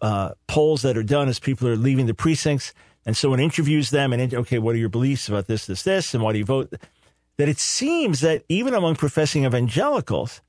[0.01, 2.73] uh, polls that are done as people are leaving the precincts.
[3.05, 6.21] And someone interviews them and, okay, what are your beliefs about this, this, this, and
[6.21, 6.73] why do you vote?
[7.38, 10.41] That it seems that even among professing evangelicals,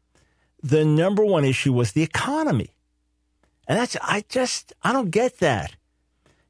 [0.62, 2.74] the number one issue was the economy.
[3.68, 5.76] And that's, I just, I don't get that.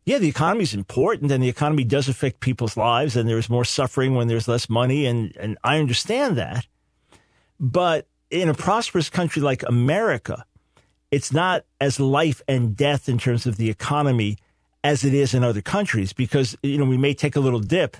[0.07, 3.67] Yeah, the economy is important and the economy does affect people's lives and there's more
[3.67, 5.05] suffering when there's less money.
[5.07, 6.67] And, and I understand that.
[7.61, 10.45] But in a prosperous country like America,
[11.11, 14.39] it's not as life and death in terms of the economy
[14.83, 17.97] as it is in other countries because you know we may take a little dip.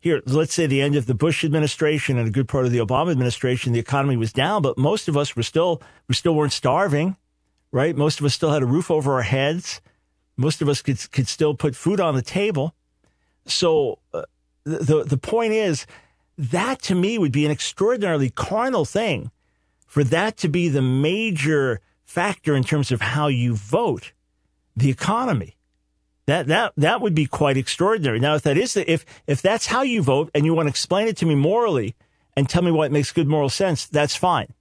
[0.00, 2.78] Here let's say the end of the bush administration and a good part of the
[2.78, 6.52] obama administration the economy was down but most of us were still we still weren't
[6.52, 7.16] starving
[7.74, 7.96] right?
[7.96, 9.80] Most of us still had a roof over our heads.
[10.36, 12.74] Most of us could could still put food on the table.
[13.46, 14.22] So uh,
[14.62, 15.84] the the point is
[16.36, 19.30] that to me would be an extraordinarily carnal thing
[19.86, 24.12] for that to be the major factor in terms of how you vote
[24.76, 25.56] the economy.
[26.26, 28.18] That that that would be quite extraordinary.
[28.18, 30.70] Now, if that is the, if if that's how you vote and you want to
[30.70, 31.94] explain it to me morally
[32.36, 34.54] and tell me why it makes good moral sense, that's fine,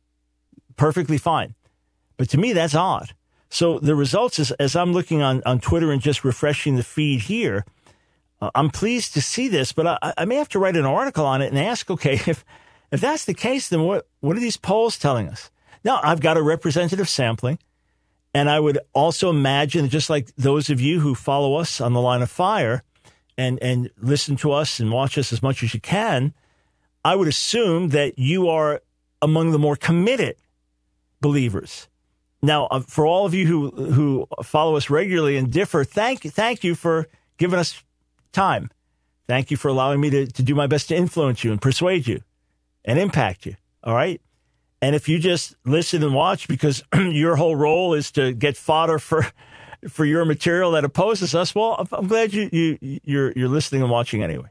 [0.75, 1.55] perfectly fine.
[2.17, 3.15] But to me, that's odd.
[3.49, 7.21] So the results, is, as I'm looking on on Twitter and just refreshing the feed
[7.21, 7.65] here,
[8.55, 9.71] I'm pleased to see this.
[9.71, 12.45] But I, I may have to write an article on it and ask, okay, if
[12.91, 15.49] if that's the case, then what what are these polls telling us?
[15.83, 17.59] Now, I've got a representative sampling.
[18.33, 22.01] And I would also imagine, just like those of you who follow us on the
[22.01, 22.83] line of fire
[23.37, 26.33] and, and listen to us and watch us as much as you can,
[27.05, 28.81] I would assume that you are
[29.21, 30.35] among the more committed
[31.21, 31.87] believers.
[32.41, 36.63] Now, uh, for all of you who, who follow us regularly and differ, thank, thank
[36.63, 37.83] you for giving us
[38.33, 38.69] time.
[39.27, 42.07] Thank you for allowing me to, to do my best to influence you and persuade
[42.07, 42.21] you
[42.83, 43.55] and impact you.
[43.83, 44.21] All right.
[44.81, 48.99] And if you just listen and watch because your whole role is to get fodder
[48.99, 49.25] for
[49.89, 53.91] for your material that opposes us, well, I'm glad you, you you're you're listening and
[53.91, 54.49] watching anyway.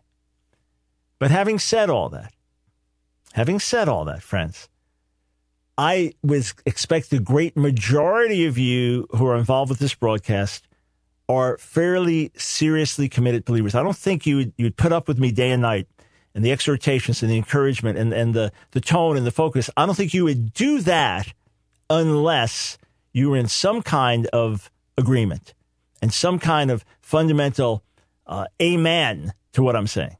[1.18, 2.32] But having said all that,
[3.34, 4.68] having said all that, friends,
[5.76, 10.66] I would expect the great majority of you who are involved with this broadcast
[11.32, 13.74] are fairly seriously committed believers.
[13.74, 15.86] I don't think you would, you'd put up with me day and night
[16.34, 19.70] and the exhortations and the encouragement and, and the, the tone and the focus.
[19.76, 21.32] I don't think you would do that
[21.90, 22.78] unless
[23.12, 25.54] you were in some kind of agreement
[26.00, 27.82] and some kind of fundamental
[28.26, 30.16] uh, amen to what I'm saying.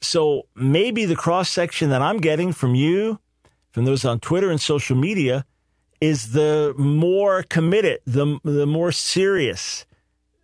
[0.00, 3.20] So maybe the cross section that I'm getting from you,
[3.70, 5.44] from those on Twitter and social media,
[6.00, 9.84] is the more committed, the, the more serious,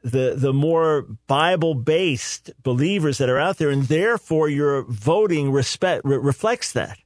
[0.02, 3.70] the, the more Bible based believers that are out there.
[3.70, 6.98] And therefore, your voting respect, re- reflects that.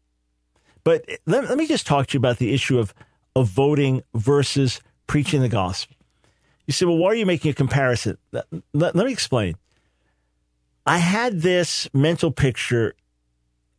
[0.83, 2.93] But let, let me just talk to you about the issue of,
[3.37, 5.97] of voting versus preaching the gospel.
[6.67, 8.19] You say, well, why are you making a comparison?
[8.33, 9.57] Let, let, let me explain.
[10.87, 12.95] I had this mental picture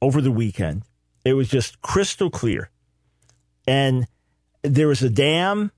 [0.01, 0.84] over the weekend.
[1.26, 2.69] It was just crystal clear.
[3.67, 4.07] And
[4.64, 5.72] there was a dam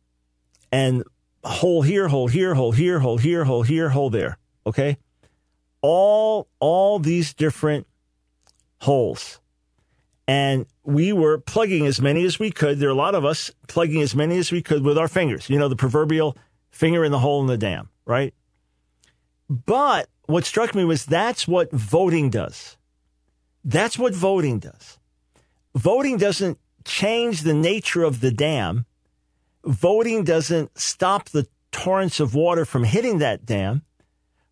[0.72, 1.04] and
[1.44, 4.38] hole here, hole here, hole here, hole here, hole here, hole there.
[4.66, 4.98] Okay.
[5.82, 7.88] All, all these different
[8.82, 9.40] holes.
[10.28, 12.80] And we were plugging as many as we could.
[12.80, 15.50] There are a lot of us plugging as many as we could with our fingers.
[15.50, 16.38] You know, the proverbial
[16.72, 18.34] finger in the hole in the dam, right?
[19.50, 22.78] But what struck me was that's what voting does.
[23.66, 24.98] That's what voting does.
[25.76, 28.86] Voting doesn't change the nature of the dam.
[29.66, 33.84] Voting doesn't stop the torrents of water from hitting that dam.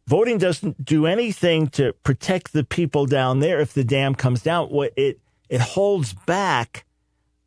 [0.08, 4.68] Voting doesn't do anything to protect the people down there if the dam comes down.
[4.68, 5.20] What it
[5.50, 6.86] it holds back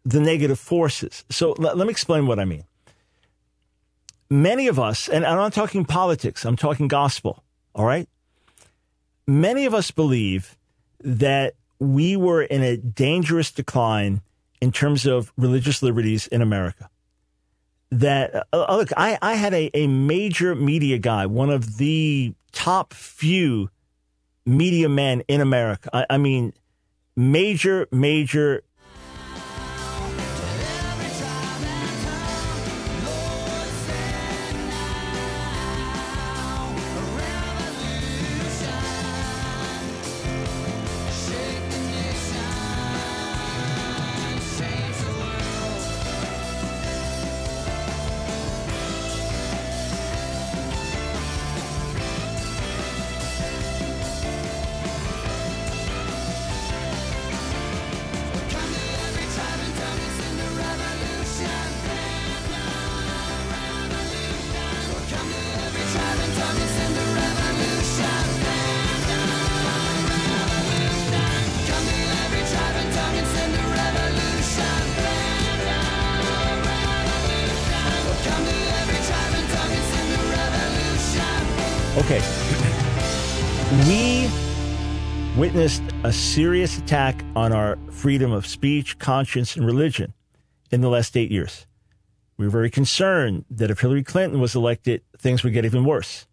[0.04, 1.24] the negative forces.
[1.30, 2.64] So let, let me explain what I mean.
[4.30, 7.42] Many of us, and I'm not talking politics, I'm talking gospel,
[7.74, 8.08] all right?
[9.26, 10.56] Many of us believe
[11.00, 14.20] that we were in a dangerous decline
[14.60, 16.88] in terms of religious liberties in America.
[17.90, 22.34] That, uh, uh, look, I, I had a, a major media guy, one of the
[22.50, 23.70] top few
[24.44, 25.90] media men in America.
[25.92, 26.52] I, I mean,
[27.16, 28.63] major, major
[86.84, 90.12] attack on our freedom of speech, conscience, and religion
[90.70, 91.66] in the last eight years.
[92.36, 96.26] We were very concerned that if Hillary Clinton was elected, things would get even worse.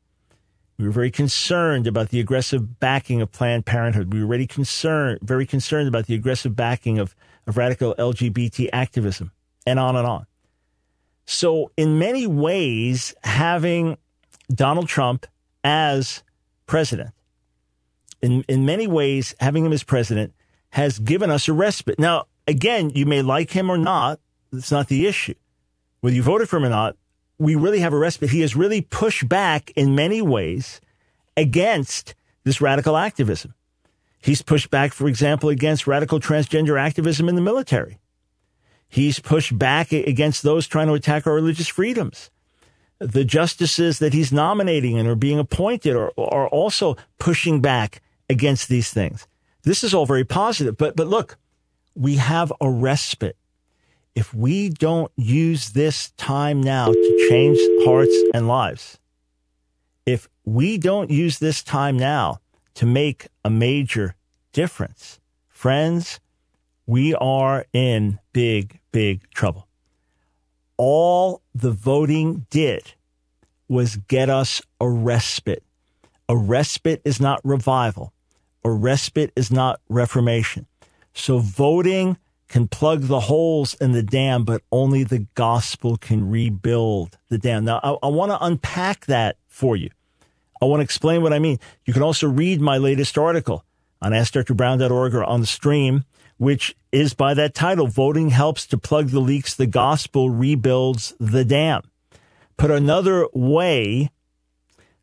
[0.77, 4.11] We were very concerned about the aggressive backing of Planned Parenthood.
[4.11, 7.15] We were already concerned, very concerned about the aggressive backing of,
[7.47, 9.31] of radical LGBT activism,
[9.65, 10.25] and on and on.
[11.25, 13.97] So, in many ways, having
[14.53, 15.27] Donald Trump
[15.63, 16.23] as
[16.65, 17.11] president,
[18.21, 20.33] in, in many ways, having him as president
[20.71, 21.99] has given us a respite.
[21.99, 24.19] Now, again, you may like him or not.
[24.51, 25.35] That's not the issue.
[26.01, 26.97] Whether you voted for him or not,
[27.37, 28.29] we really have a respite.
[28.29, 30.81] He has really pushed back in many ways
[31.37, 33.53] against this radical activism.
[34.19, 37.99] He's pushed back, for example, against radical transgender activism in the military.
[38.87, 42.29] He's pushed back against those trying to attack our religious freedoms
[43.01, 47.99] the justices that he's nominating and are being appointed are, are also pushing back
[48.29, 49.27] against these things.
[49.63, 50.77] This is all very positive.
[50.77, 51.37] But, but look,
[51.95, 53.37] we have a respite.
[54.15, 58.99] If we don't use this time now to change hearts and lives,
[60.05, 62.39] if we don't use this time now
[62.73, 64.15] to make a major
[64.51, 66.19] difference, friends,
[66.85, 69.67] we are in big, big trouble
[70.83, 72.95] all the voting did
[73.67, 75.63] was get us a respite.
[76.27, 78.13] A respite is not revival.
[78.63, 80.67] A respite is not reformation.
[81.13, 87.17] So voting can plug the holes in the dam, but only the gospel can rebuild
[87.29, 87.65] the dam.
[87.65, 89.89] Now, I, I want to unpack that for you.
[90.61, 91.59] I want to explain what I mean.
[91.85, 93.65] You can also read my latest article
[94.01, 96.03] on AskDrBrown.org or on the stream,
[96.37, 101.45] which is by that title, Voting Helps to Plug the Leaks, the Gospel Rebuilds the
[101.45, 101.83] Dam.
[102.57, 104.11] Put another way,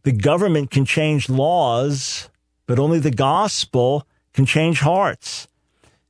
[0.02, 2.28] the government can change laws,
[2.68, 5.48] but only the gospel can change hearts.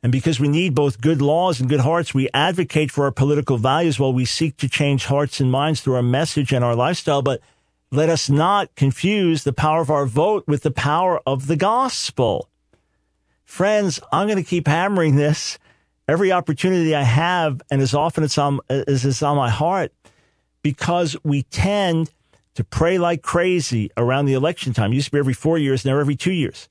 [0.02, 3.56] And because we need both good laws and good hearts, we advocate for our political
[3.56, 7.22] values while we seek to change hearts and minds through our message and our lifestyle.
[7.22, 7.40] But
[7.90, 12.48] let us not confuse the power of our vote with the power of the gospel.
[13.44, 15.58] Friends, I'm going to keep hammering this
[16.08, 18.36] every opportunity I have and as often as,
[19.04, 19.92] it's on my heart
[20.62, 22.10] because we tend
[22.58, 24.90] to pray like crazy around the election time.
[24.90, 26.68] It used to be every four years, now every two years.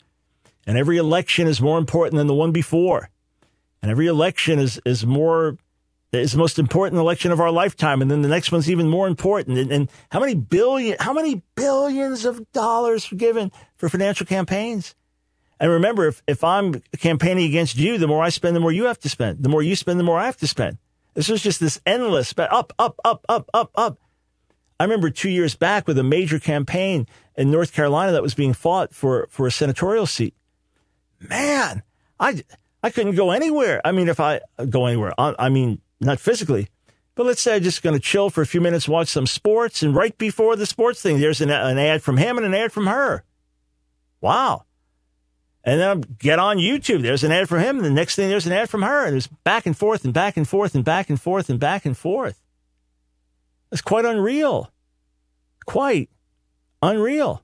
[0.65, 3.09] And every election is more important than the one before.
[3.81, 5.57] And every election is, is more,
[6.11, 8.01] is the most important election of our lifetime.
[8.01, 9.57] And then the next one's even more important.
[9.59, 14.93] And, and how many billion, how many billions of dollars are given for financial campaigns?
[15.57, 18.87] And remember, if, if I'm campaigning against you, the more I spend, the more you
[18.87, 19.41] have to spend.
[19.41, 20.79] The more you spend, the more I have to spend.
[21.13, 23.97] This was just this endless, but up, up, up, up, up, up.
[24.79, 28.53] I remember two years back with a major campaign in North Carolina that was being
[28.53, 30.35] fought for, for a senatorial seat.
[31.19, 31.81] Man,
[32.19, 32.43] I,
[32.83, 33.81] I couldn't go anywhere.
[33.83, 36.67] I mean, if I uh, go anywhere, I, mean, not physically,
[37.15, 39.81] but let's say I'm just going to chill for a few minutes, watch some sports,
[39.81, 42.71] and right before the sports thing, there's an, an ad from him and an ad
[42.71, 43.23] from her.
[44.21, 44.65] Wow.
[45.63, 47.01] And then I get on YouTube.
[47.01, 47.77] There's an ad from him.
[47.77, 49.03] And the next thing, there's an ad from her.
[49.03, 51.85] And there's back and forth and back and forth and back and forth and back
[51.85, 52.41] and forth.
[53.71, 54.71] It's quite unreal.
[55.65, 56.09] Quite
[56.81, 57.43] unreal.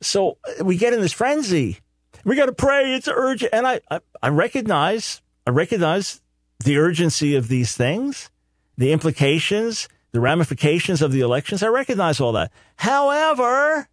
[0.00, 1.78] So uh, we get in this frenzy.
[2.24, 2.94] We got to pray.
[2.94, 3.52] It's urgent.
[3.52, 6.20] And I, I, I recognize, I recognize
[6.64, 8.30] the urgency of these things,
[8.76, 11.62] the implications, the ramifications of the elections.
[11.62, 12.52] I recognize all that.
[12.76, 13.88] However,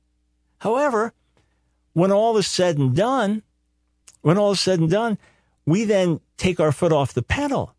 [0.60, 1.14] however,
[1.94, 3.44] when all is said and done,
[4.22, 5.18] when all is said and done,
[5.66, 7.76] we then take our foot off the pedal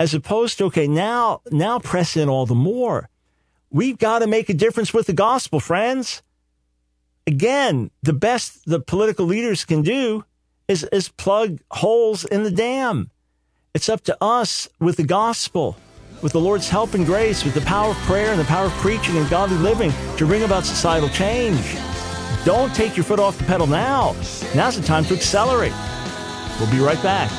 [0.00, 3.08] as opposed to, okay, now, now press in all the more.
[3.70, 6.22] We've got to make a difference with the gospel, friends
[7.30, 10.24] again, the best the political leaders can do
[10.68, 13.10] is, is plug holes in the dam.
[13.72, 15.76] It's up to us with the gospel,
[16.22, 18.72] with the Lord's help and grace, with the power of prayer and the power of
[18.72, 21.76] preaching and godly living to bring about societal change.
[22.44, 24.16] Don't take your foot off the pedal now.
[24.54, 25.74] Now's the time to accelerate.
[26.58, 27.30] We'll be right back.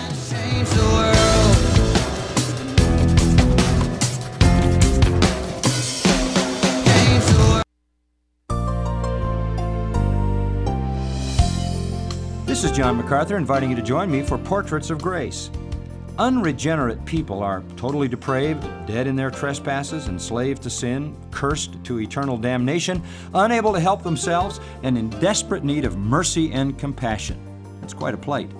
[12.61, 15.49] This is John MacArthur inviting you to join me for Portraits of Grace.
[16.19, 22.37] Unregenerate people are totally depraved, dead in their trespasses, enslaved to sin, cursed to eternal
[22.37, 23.01] damnation,
[23.33, 27.35] unable to help themselves, and in desperate need of mercy and compassion.
[27.81, 28.51] It's quite a plight.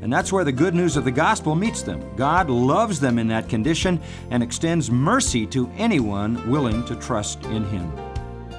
[0.00, 2.16] And that's where the good news of the gospel meets them.
[2.16, 7.64] God loves them in that condition and extends mercy to anyone willing to trust in
[7.64, 8.05] Him.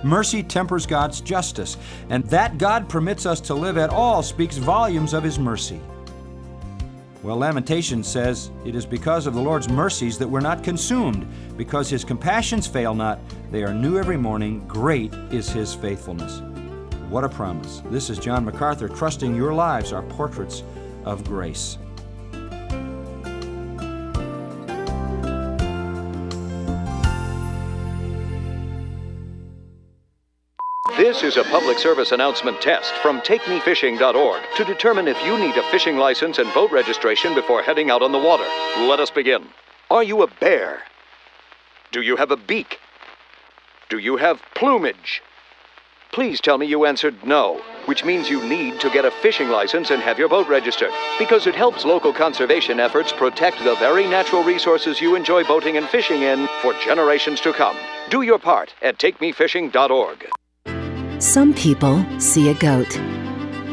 [0.03, 1.77] Mercy tempers God's justice,
[2.09, 5.79] and that God permits us to live at all speaks volumes of His mercy.
[7.23, 11.27] Well, Lamentation says, It is because of the Lord's mercies that we're not consumed,
[11.57, 13.19] because His compassions fail not.
[13.51, 14.65] They are new every morning.
[14.67, 16.41] Great is His faithfulness.
[17.09, 17.81] What a promise.
[17.89, 20.63] This is John MacArthur trusting your lives are portraits
[21.05, 21.77] of grace.
[30.97, 35.61] This is a public service announcement test from TakeMeFishing.org to determine if you need a
[35.69, 38.47] fishing license and boat registration before heading out on the water.
[38.79, 39.45] Let us begin.
[39.91, 40.81] Are you a bear?
[41.91, 42.79] Do you have a beak?
[43.89, 45.21] Do you have plumage?
[46.11, 49.91] Please tell me you answered no, which means you need to get a fishing license
[49.91, 54.43] and have your boat registered, because it helps local conservation efforts protect the very natural
[54.43, 57.77] resources you enjoy boating and fishing in for generations to come.
[58.09, 60.27] Do your part at TakeMeFishing.org.
[61.19, 62.95] Some people see a goat.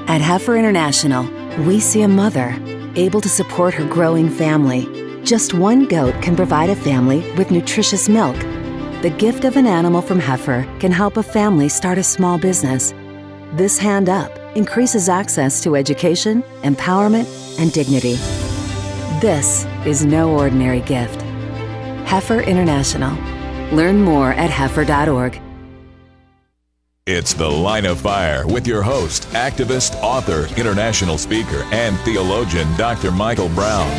[0.09, 1.29] At Heifer International,
[1.65, 2.59] we see a mother
[2.97, 4.87] able to support her growing family.
[5.25, 8.35] Just one goat can provide a family with nutritious milk.
[9.03, 12.95] The gift of an animal from Heifer can help a family start a small business.
[13.53, 17.29] This hand up increases access to education, empowerment,
[17.59, 18.15] and dignity.
[19.21, 21.21] This is no ordinary gift.
[22.09, 23.13] Heifer International.
[23.77, 25.43] Learn more at heifer.org.
[27.07, 33.13] It's The Line of Fire with your host, activist, author, international speaker, and theologian, Dr.
[33.13, 33.91] Michael Brown.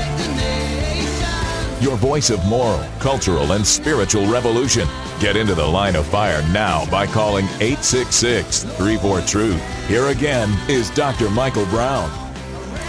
[1.80, 4.88] Your voice of moral, cultural, and spiritual revolution.
[5.20, 9.88] Get into The Line of Fire now by calling 866 34 Truth.
[9.88, 11.30] Here again is Dr.
[11.30, 12.10] Michael Brown.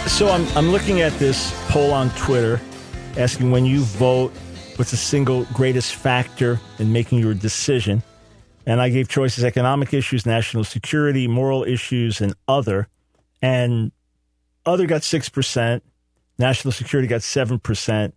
[0.07, 2.59] So I'm, I'm looking at this poll on Twitter
[3.17, 4.33] asking when you vote,
[4.77, 8.01] what's the single greatest factor in making your decision?
[8.67, 12.89] And I gave choices economic issues, national security, moral issues, and other.
[13.41, 13.93] And
[14.65, 15.81] other got 6%,
[16.37, 18.11] national security got 7%,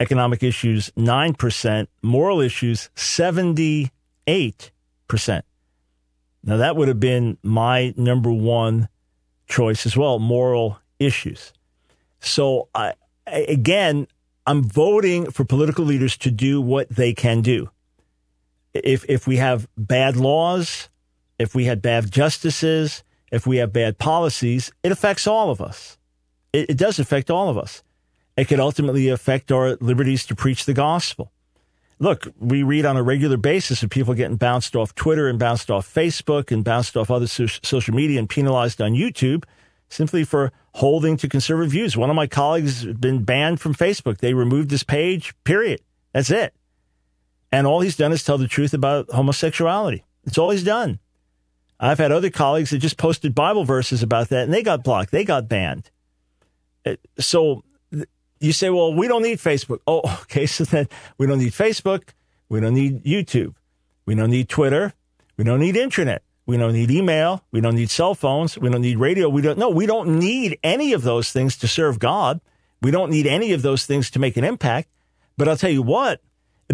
[0.00, 3.90] economic issues 9%, moral issues 78%.
[6.46, 8.88] Now, that would have been my number one
[9.46, 11.52] choice as well moral issues.
[12.20, 12.94] So, I,
[13.26, 14.06] again,
[14.46, 17.68] I'm voting for political leaders to do what they can do
[18.74, 20.88] if if we have bad laws,
[21.38, 25.98] if we had bad justices, if we have bad policies, it affects all of us.
[26.52, 27.82] It, it does affect all of us.
[28.36, 31.30] It could ultimately affect our liberties to preach the gospel.
[32.00, 35.70] Look, we read on a regular basis of people getting bounced off Twitter and bounced
[35.70, 39.44] off Facebook and bounced off other so- social media and penalized on YouTube
[39.88, 41.96] simply for holding to conservative views.
[41.96, 44.18] One of my colleagues has been banned from Facebook.
[44.18, 45.80] They removed his page, period.
[46.12, 46.52] That's it.
[47.54, 50.02] And all he's done is tell the truth about homosexuality.
[50.24, 50.98] That's all he's done.
[51.78, 55.12] I've had other colleagues that just posted Bible verses about that and they got blocked.
[55.12, 55.88] They got banned.
[57.20, 57.62] So
[58.40, 59.78] you say, well, we don't need Facebook.
[59.86, 60.46] Oh, okay.
[60.46, 62.08] So then we don't need Facebook.
[62.48, 63.54] We don't need YouTube.
[64.04, 64.92] We don't need Twitter.
[65.36, 66.24] We don't need internet.
[66.46, 67.44] We don't need email.
[67.52, 68.58] We don't need cell phones.
[68.58, 69.28] We don't need radio.
[69.28, 72.40] We don't, no, we don't need any of those things to serve God.
[72.82, 74.88] We don't need any of those things to make an impact.
[75.36, 76.20] But I'll tell you what,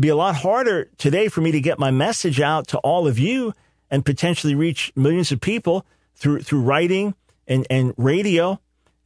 [0.01, 3.07] It'd be a lot harder today for me to get my message out to all
[3.07, 3.53] of you
[3.90, 5.84] and potentially reach millions of people
[6.14, 7.14] through through writing
[7.46, 8.59] and, and radio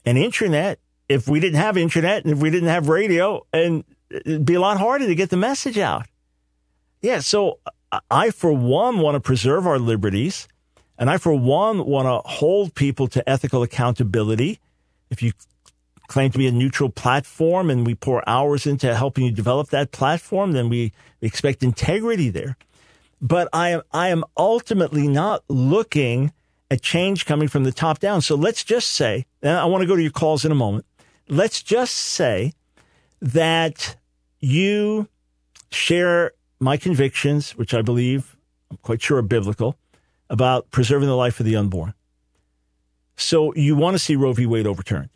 [0.05, 0.79] and internet
[1.09, 4.61] if we didn't have internet and if we didn't have radio and it'd be a
[4.61, 6.07] lot harder to get the message out.
[7.03, 7.59] Yeah, so
[8.09, 10.47] I for one want to preserve our liberties
[10.97, 14.61] and I for one want to hold people to ethical accountability.
[15.11, 15.33] If you
[16.07, 19.93] claim to be a neutral platform and we pour hours into helping you develop that
[19.93, 22.57] platform, then we expect integrity there.
[23.21, 26.33] But I am, I am ultimately not looking
[26.71, 28.21] at change coming from the top down.
[28.21, 30.87] So let's just say, and I want to go to your calls in a moment.
[31.29, 32.53] Let's just say
[33.23, 33.97] that
[34.41, 35.09] you
[35.71, 38.37] share my convictions, which I believe,
[38.71, 39.77] I'm quite sure are biblical,
[40.29, 41.95] about preserving the life of the unborn.
[43.17, 44.47] So you want to see Roe v.
[44.47, 45.11] Wade overturned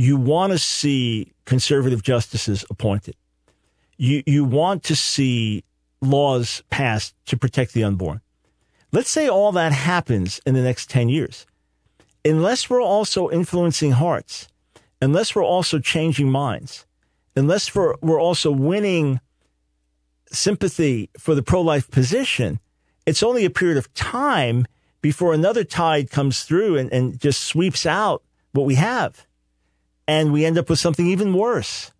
[0.00, 3.14] you want to see conservative justices appointed.
[3.98, 5.62] You, you want to see
[6.00, 8.22] laws passed to protect the unborn.
[8.92, 11.44] Let's say all that happens in the next 10 years.
[12.24, 14.48] Unless we're also influencing hearts,
[15.02, 16.86] unless we're also changing minds,
[17.36, 19.20] unless we're, we're also winning
[20.32, 22.58] sympathy for the pro life position,
[23.04, 24.66] it's only a period of time
[25.02, 28.22] before another tide comes through and, and just sweeps out
[28.52, 29.26] what we have
[30.10, 31.92] and we end up with something even worse.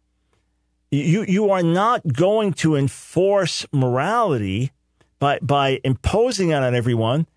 [0.91, 4.73] You, you are not going to enforce morality
[5.21, 7.29] by, by imposing it on everyone.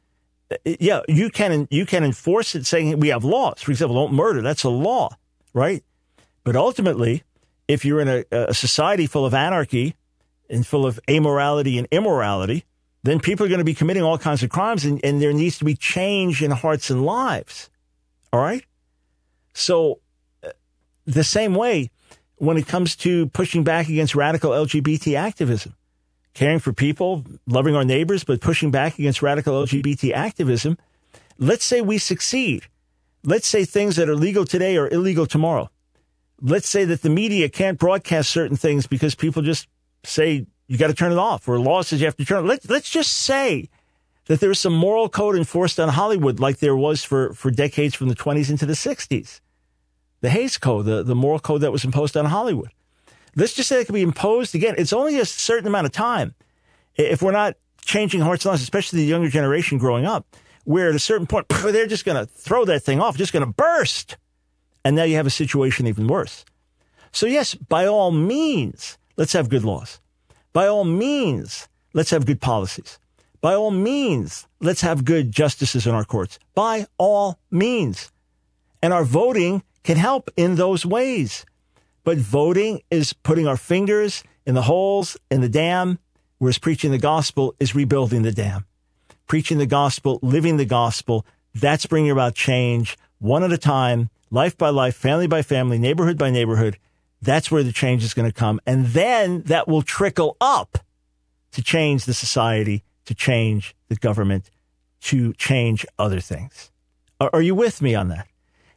[0.66, 3.62] Yeah, you can, you can enforce it saying we have laws.
[3.62, 4.42] For example, don't murder.
[4.42, 5.16] That's a law,
[5.54, 5.84] right?
[6.44, 7.22] But ultimately,
[7.68, 9.94] if you're in a, a society full of anarchy
[10.50, 12.66] and full of amorality and immorality,
[13.04, 15.60] then people are going to be committing all kinds of crimes and, and there needs
[15.60, 17.70] to be change in hearts and lives.
[18.32, 18.66] All right?
[19.54, 20.00] So
[21.06, 21.90] the same way
[22.38, 25.76] when it comes to pushing back against radical LGBT activism,
[26.34, 30.78] caring for people, loving our neighbors, but pushing back against radical LGBT activism.
[31.38, 32.64] Let's say we succeed.
[33.24, 35.70] Let's say things that are legal today are illegal tomorrow.
[36.42, 39.68] Let's say that the media can't broadcast certain things because people just
[40.04, 42.48] say you got to turn it off or law says you have to turn it.
[42.48, 43.70] Let's, let's just say
[44.26, 48.10] that there's some moral code enforced on Hollywood like there was for, for decades from
[48.10, 49.40] the 20s into the 60s
[50.24, 52.72] the Hays Code, the, the moral code that was imposed on Hollywood.
[53.36, 54.74] Let's just say it can be imposed again.
[54.78, 56.34] It's only a certain amount of time.
[56.96, 60.26] If we're not changing hearts and lives, especially the younger generation growing up,
[60.64, 63.46] where at a certain point, they're just going to throw that thing off, just going
[63.46, 64.16] to burst.
[64.86, 66.46] And now you have a situation even worse.
[67.12, 70.00] So yes, by all means, let's have good laws.
[70.54, 72.98] By all means, let's have good policies.
[73.42, 76.40] By all means, let's have good justices in our courts.
[76.56, 78.10] By all means.
[78.82, 81.46] And our voting can help in those ways.
[82.04, 86.00] But voting is putting our fingers in the holes in the dam,
[86.38, 88.66] whereas preaching the gospel is rebuilding the dam.
[89.28, 91.26] preaching the gospel, living the gospel.
[91.56, 96.18] That's bringing about change one at a time, life by life, family by family, neighborhood
[96.18, 96.78] by neighborhood.
[97.22, 98.60] That's where the change is going to come.
[98.66, 100.78] And then that will trickle up
[101.52, 104.50] to change the society, to change the government,
[105.02, 106.70] to change other things.
[107.20, 108.28] Are, you with me on that?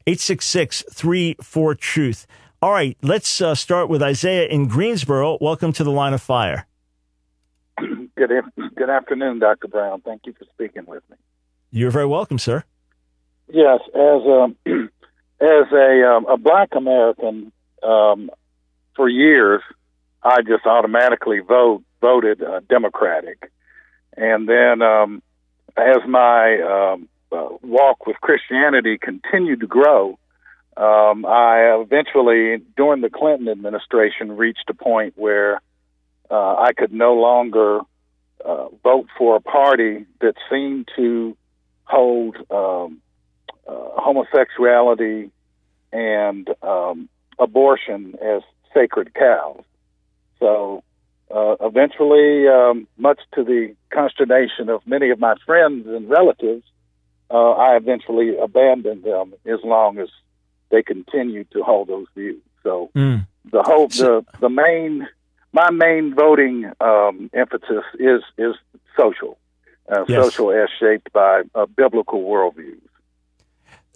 [0.06, 2.26] 866 34 Truth.
[2.62, 5.36] All right, let's uh, start with Isaiah in Greensboro.
[5.40, 6.66] Welcome to the line of fire.
[7.78, 8.30] Good,
[8.74, 9.68] good afternoon, Dr.
[9.68, 10.00] Brown.
[10.00, 11.16] Thank you for speaking with me.
[11.70, 12.64] You're very welcome, sir.
[13.52, 14.54] Yes, as a,
[15.40, 17.52] as a, um, a black American,
[17.82, 18.30] um,
[18.94, 19.62] for years,
[20.22, 23.50] I just automatically vote voted uh, Democratic,
[24.16, 25.22] and then um,
[25.76, 30.18] as my um, uh, walk with Christianity continued to grow,
[30.76, 35.60] um, I eventually, during the Clinton administration, reached a point where
[36.30, 37.80] uh, I could no longer
[38.44, 41.36] uh, vote for a party that seemed to
[41.84, 43.00] hold um,
[43.66, 45.30] uh, homosexuality
[45.92, 47.08] and um,
[47.38, 48.42] abortion as
[48.74, 49.62] sacred cows.
[50.38, 50.82] So
[51.34, 56.64] uh, eventually, um, much to the consternation of many of my friends and relatives,
[57.30, 60.08] uh, I eventually abandoned them as long as
[60.70, 62.42] they continued to hold those views.
[62.62, 63.26] So mm.
[63.50, 65.06] the whole the the main
[65.52, 68.54] my main voting um, emphasis is is
[68.96, 69.38] social,
[69.90, 70.24] uh, Yes.
[70.24, 72.80] social as shaped by uh, biblical worldviews.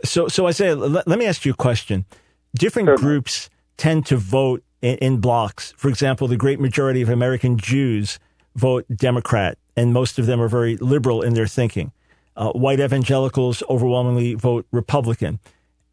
[0.05, 2.07] So, so Isaiah, let, let me ask you a question.
[2.55, 5.74] Different groups tend to vote in, in blocks.
[5.76, 8.18] For example, the great majority of American Jews
[8.57, 11.93] vote Democrat, and most of them are very liberal in their thinking.
[12.41, 15.38] Uh, white evangelicals overwhelmingly vote Republican.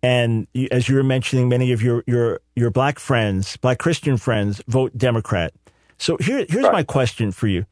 [0.02, 4.16] And you- as you were mentioning, many of your, your, your black friends, black Christian
[4.16, 5.54] friends, vote Democrat.
[5.98, 7.66] So here, here's my question for you.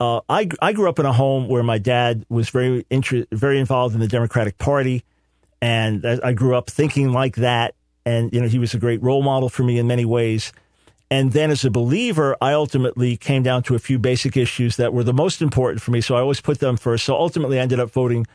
[0.00, 3.58] Uh, I, I grew up in a home where my dad was very inter- very
[3.60, 5.04] involved in the Democratic Party,
[5.60, 7.74] and I I grew up thinking like that.
[8.06, 10.52] And you know, he was a great role model for me in many ways.
[11.10, 14.92] And then, as a believer, I ultimately came down to a few basic issues that
[14.92, 16.00] were the most important for me.
[16.00, 17.04] So I always put them first.
[17.04, 18.26] So ultimately, I ended up voting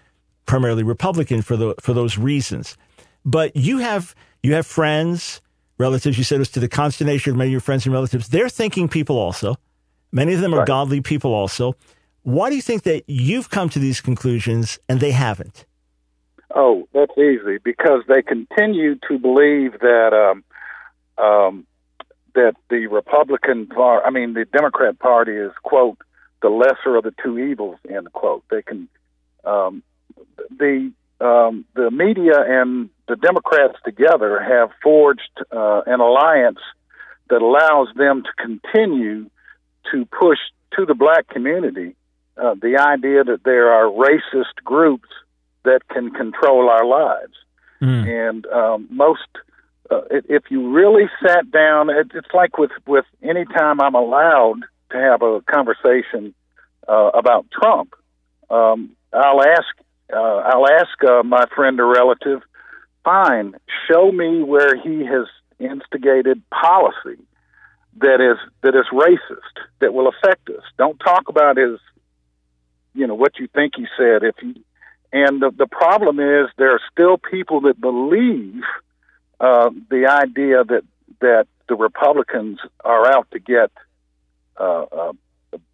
[0.46, 2.78] primarily Republican for the for those reasons.
[3.26, 5.42] But you have you have friends,
[5.78, 6.18] relatives.
[6.18, 8.30] You said it was to the consternation of many of your friends and relatives.
[8.30, 9.56] They're thinking people also.
[10.12, 11.76] Many of them are godly people also.
[12.24, 15.66] Why do you think that you've come to these conclusions and they haven't?
[16.56, 21.68] Oh, that's easy because they continue to believe that um, um,
[22.36, 25.98] that the Republican part, I mean, the Democrat Party is quote
[26.42, 28.44] the lesser of the two evils end quote.
[28.50, 28.88] They can
[29.44, 29.84] um,
[30.58, 35.22] the um, the media and the Democrats together have forged
[35.52, 36.60] uh, an alliance
[37.30, 39.30] that allows them to continue
[39.92, 40.40] to push
[40.78, 41.96] to the black community
[42.40, 45.10] uh, the idea that there are racist groups
[45.64, 47.34] that can control our lives.
[48.08, 49.28] And um, most,
[49.90, 54.62] uh, if you really sat down, it, it's like with with any time I'm allowed
[54.92, 56.34] to have a conversation
[56.88, 57.94] uh, about Trump,
[58.50, 59.68] um, I'll ask
[60.14, 62.42] uh, I'll ask uh, my friend or relative,
[63.04, 63.56] fine,
[63.90, 65.28] show me where he has
[65.60, 67.20] instigated policy
[68.00, 70.64] that is that is racist that will affect us.
[70.78, 71.80] Don't talk about his,
[72.94, 74.24] you know, what you think he said.
[74.24, 74.62] If he,
[75.12, 78.64] and the the problem is there are still people that believe
[79.40, 80.84] uh, the idea that
[81.22, 83.72] that the Republicans are out to get
[84.60, 85.12] uh, uh,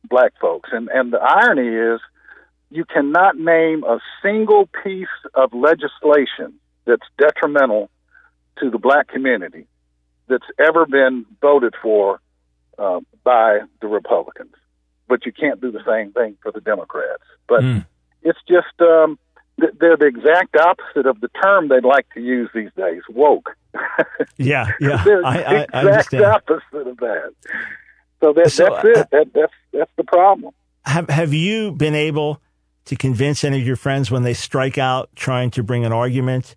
[0.03, 1.99] black folks, and and the irony is
[2.69, 7.89] you cannot name a single piece of legislation that's detrimental
[8.59, 9.67] to the black community
[10.27, 12.19] that's ever been voted for
[12.77, 14.53] uh, by the Republicans.
[15.07, 17.23] But you can't do the same thing for the Democrats.
[17.47, 17.63] But
[18.23, 19.19] it's just um,
[19.57, 23.55] they're the exact opposite of the term they'd like to use these days, woke.
[24.37, 26.23] Yeah, yeah, they're I, the I, exact understand.
[26.25, 27.33] opposite of that.
[28.21, 29.09] So, that, So, that's it.
[29.11, 30.53] That, that's that's the problem.
[30.85, 32.41] Have Have you been able
[32.85, 36.55] to convince any of your friends when they strike out trying to bring an argument?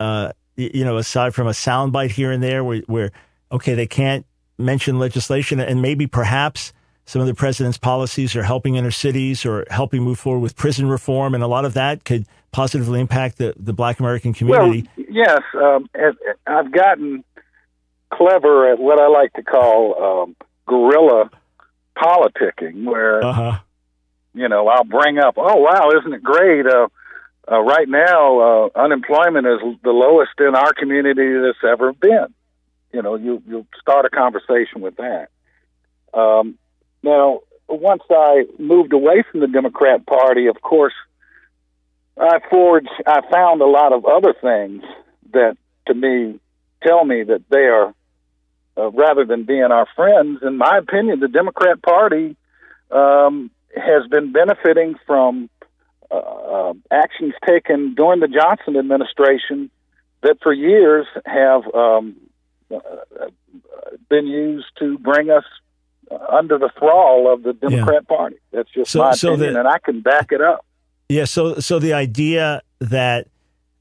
[0.00, 3.12] Uh, you know, aside from a soundbite here and there, where, where
[3.50, 4.26] okay, they can't
[4.58, 6.72] mention legislation, and maybe perhaps
[7.12, 10.88] some of the president's policies are helping inner cities or helping move forward with prison
[10.88, 14.88] reform, and a lot of that could positively impact the, the Black American community.
[14.96, 15.90] Well, yes, um,
[16.46, 17.22] I've gotten
[18.10, 20.36] clever at what I like to call um,
[20.66, 21.28] guerrilla
[21.98, 23.58] politicking, where uh-huh.
[24.32, 26.64] you know I'll bring up, oh wow, isn't it great?
[26.64, 26.88] Uh,
[27.46, 32.32] uh, right now, uh, unemployment is the lowest in our community that's ever been.
[32.90, 35.28] You know, you you start a conversation with that.
[36.14, 36.56] Um,
[37.02, 40.94] now, once I moved away from the Democrat Party, of course,
[42.18, 42.90] I forged.
[43.06, 44.82] I found a lot of other things
[45.32, 46.38] that, to me,
[46.82, 47.94] tell me that they are,
[48.76, 50.40] uh, rather than being our friends.
[50.42, 52.36] In my opinion, the Democrat Party
[52.90, 55.48] um, has been benefiting from
[56.10, 59.70] uh, uh, actions taken during the Johnson administration
[60.22, 62.16] that, for years, have um,
[62.70, 62.78] uh,
[64.10, 65.44] been used to bring us
[66.30, 68.16] under the thrall of the Democrat yeah.
[68.16, 68.36] Party.
[68.52, 70.64] That's just so, my so opinion, the, and I can back it up.
[71.08, 71.24] Yeah.
[71.24, 73.28] So, so the idea that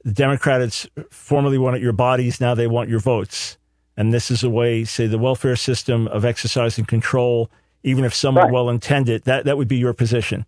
[0.04, 3.58] the Democrats formerly wanted your bodies, now they want your votes,
[3.98, 7.52] and this is a way, say, the welfare system of exercising control,
[7.84, 8.54] even if somewhat right.
[8.54, 9.24] well intended.
[9.24, 10.46] That that would be your position.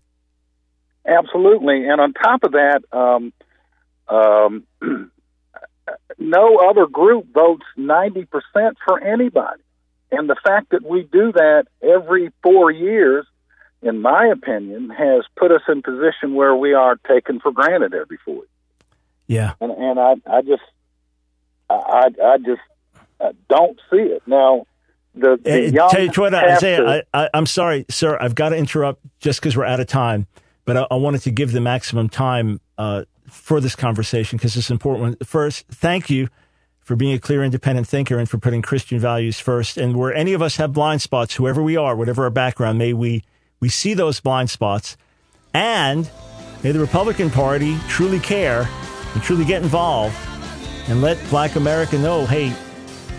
[1.06, 3.34] Absolutely, and on top of that, um,
[4.08, 4.64] um,
[6.18, 9.62] no other group votes ninety percent for anybody.
[10.14, 13.26] And the fact that we do that every four years,
[13.82, 18.18] in my opinion, has put us in position where we are taken for granted every
[18.24, 18.48] four years.
[19.26, 19.54] Yeah.
[19.60, 20.62] And, and I, I just,
[21.70, 22.62] I, I just
[23.20, 24.22] uh, don't see it.
[24.28, 24.68] Now,
[25.16, 28.56] the, the young tell you what, Isaiah, I, I, I'm sorry, sir, I've got to
[28.56, 30.28] interrupt just because we're out of time,
[30.66, 34.72] but I, I, wanted to give the maximum time uh, for this conversation because it's
[34.72, 35.26] important.
[35.28, 36.30] First, thank you
[36.84, 39.78] for being a clear, independent thinker and for putting Christian values first.
[39.78, 42.94] And where any of us have blind spots, whoever we are, whatever our background, may
[42.94, 43.24] we,
[43.60, 44.98] we see those blind spots.
[45.54, 46.10] And
[46.64, 48.68] may the Republican Party truly care
[49.14, 50.16] and truly get involved
[50.88, 52.54] and let black America know, hey,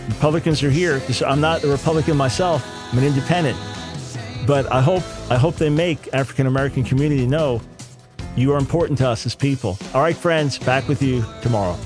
[0.09, 1.01] Republicans are here.
[1.27, 2.63] I'm not a Republican myself.
[2.93, 3.59] I'm an independent.
[4.47, 7.63] But I hope I hope they make African American community know
[8.37, 9.79] you are important to us as people.
[9.95, 11.79] All right, friends, back with you tomorrow.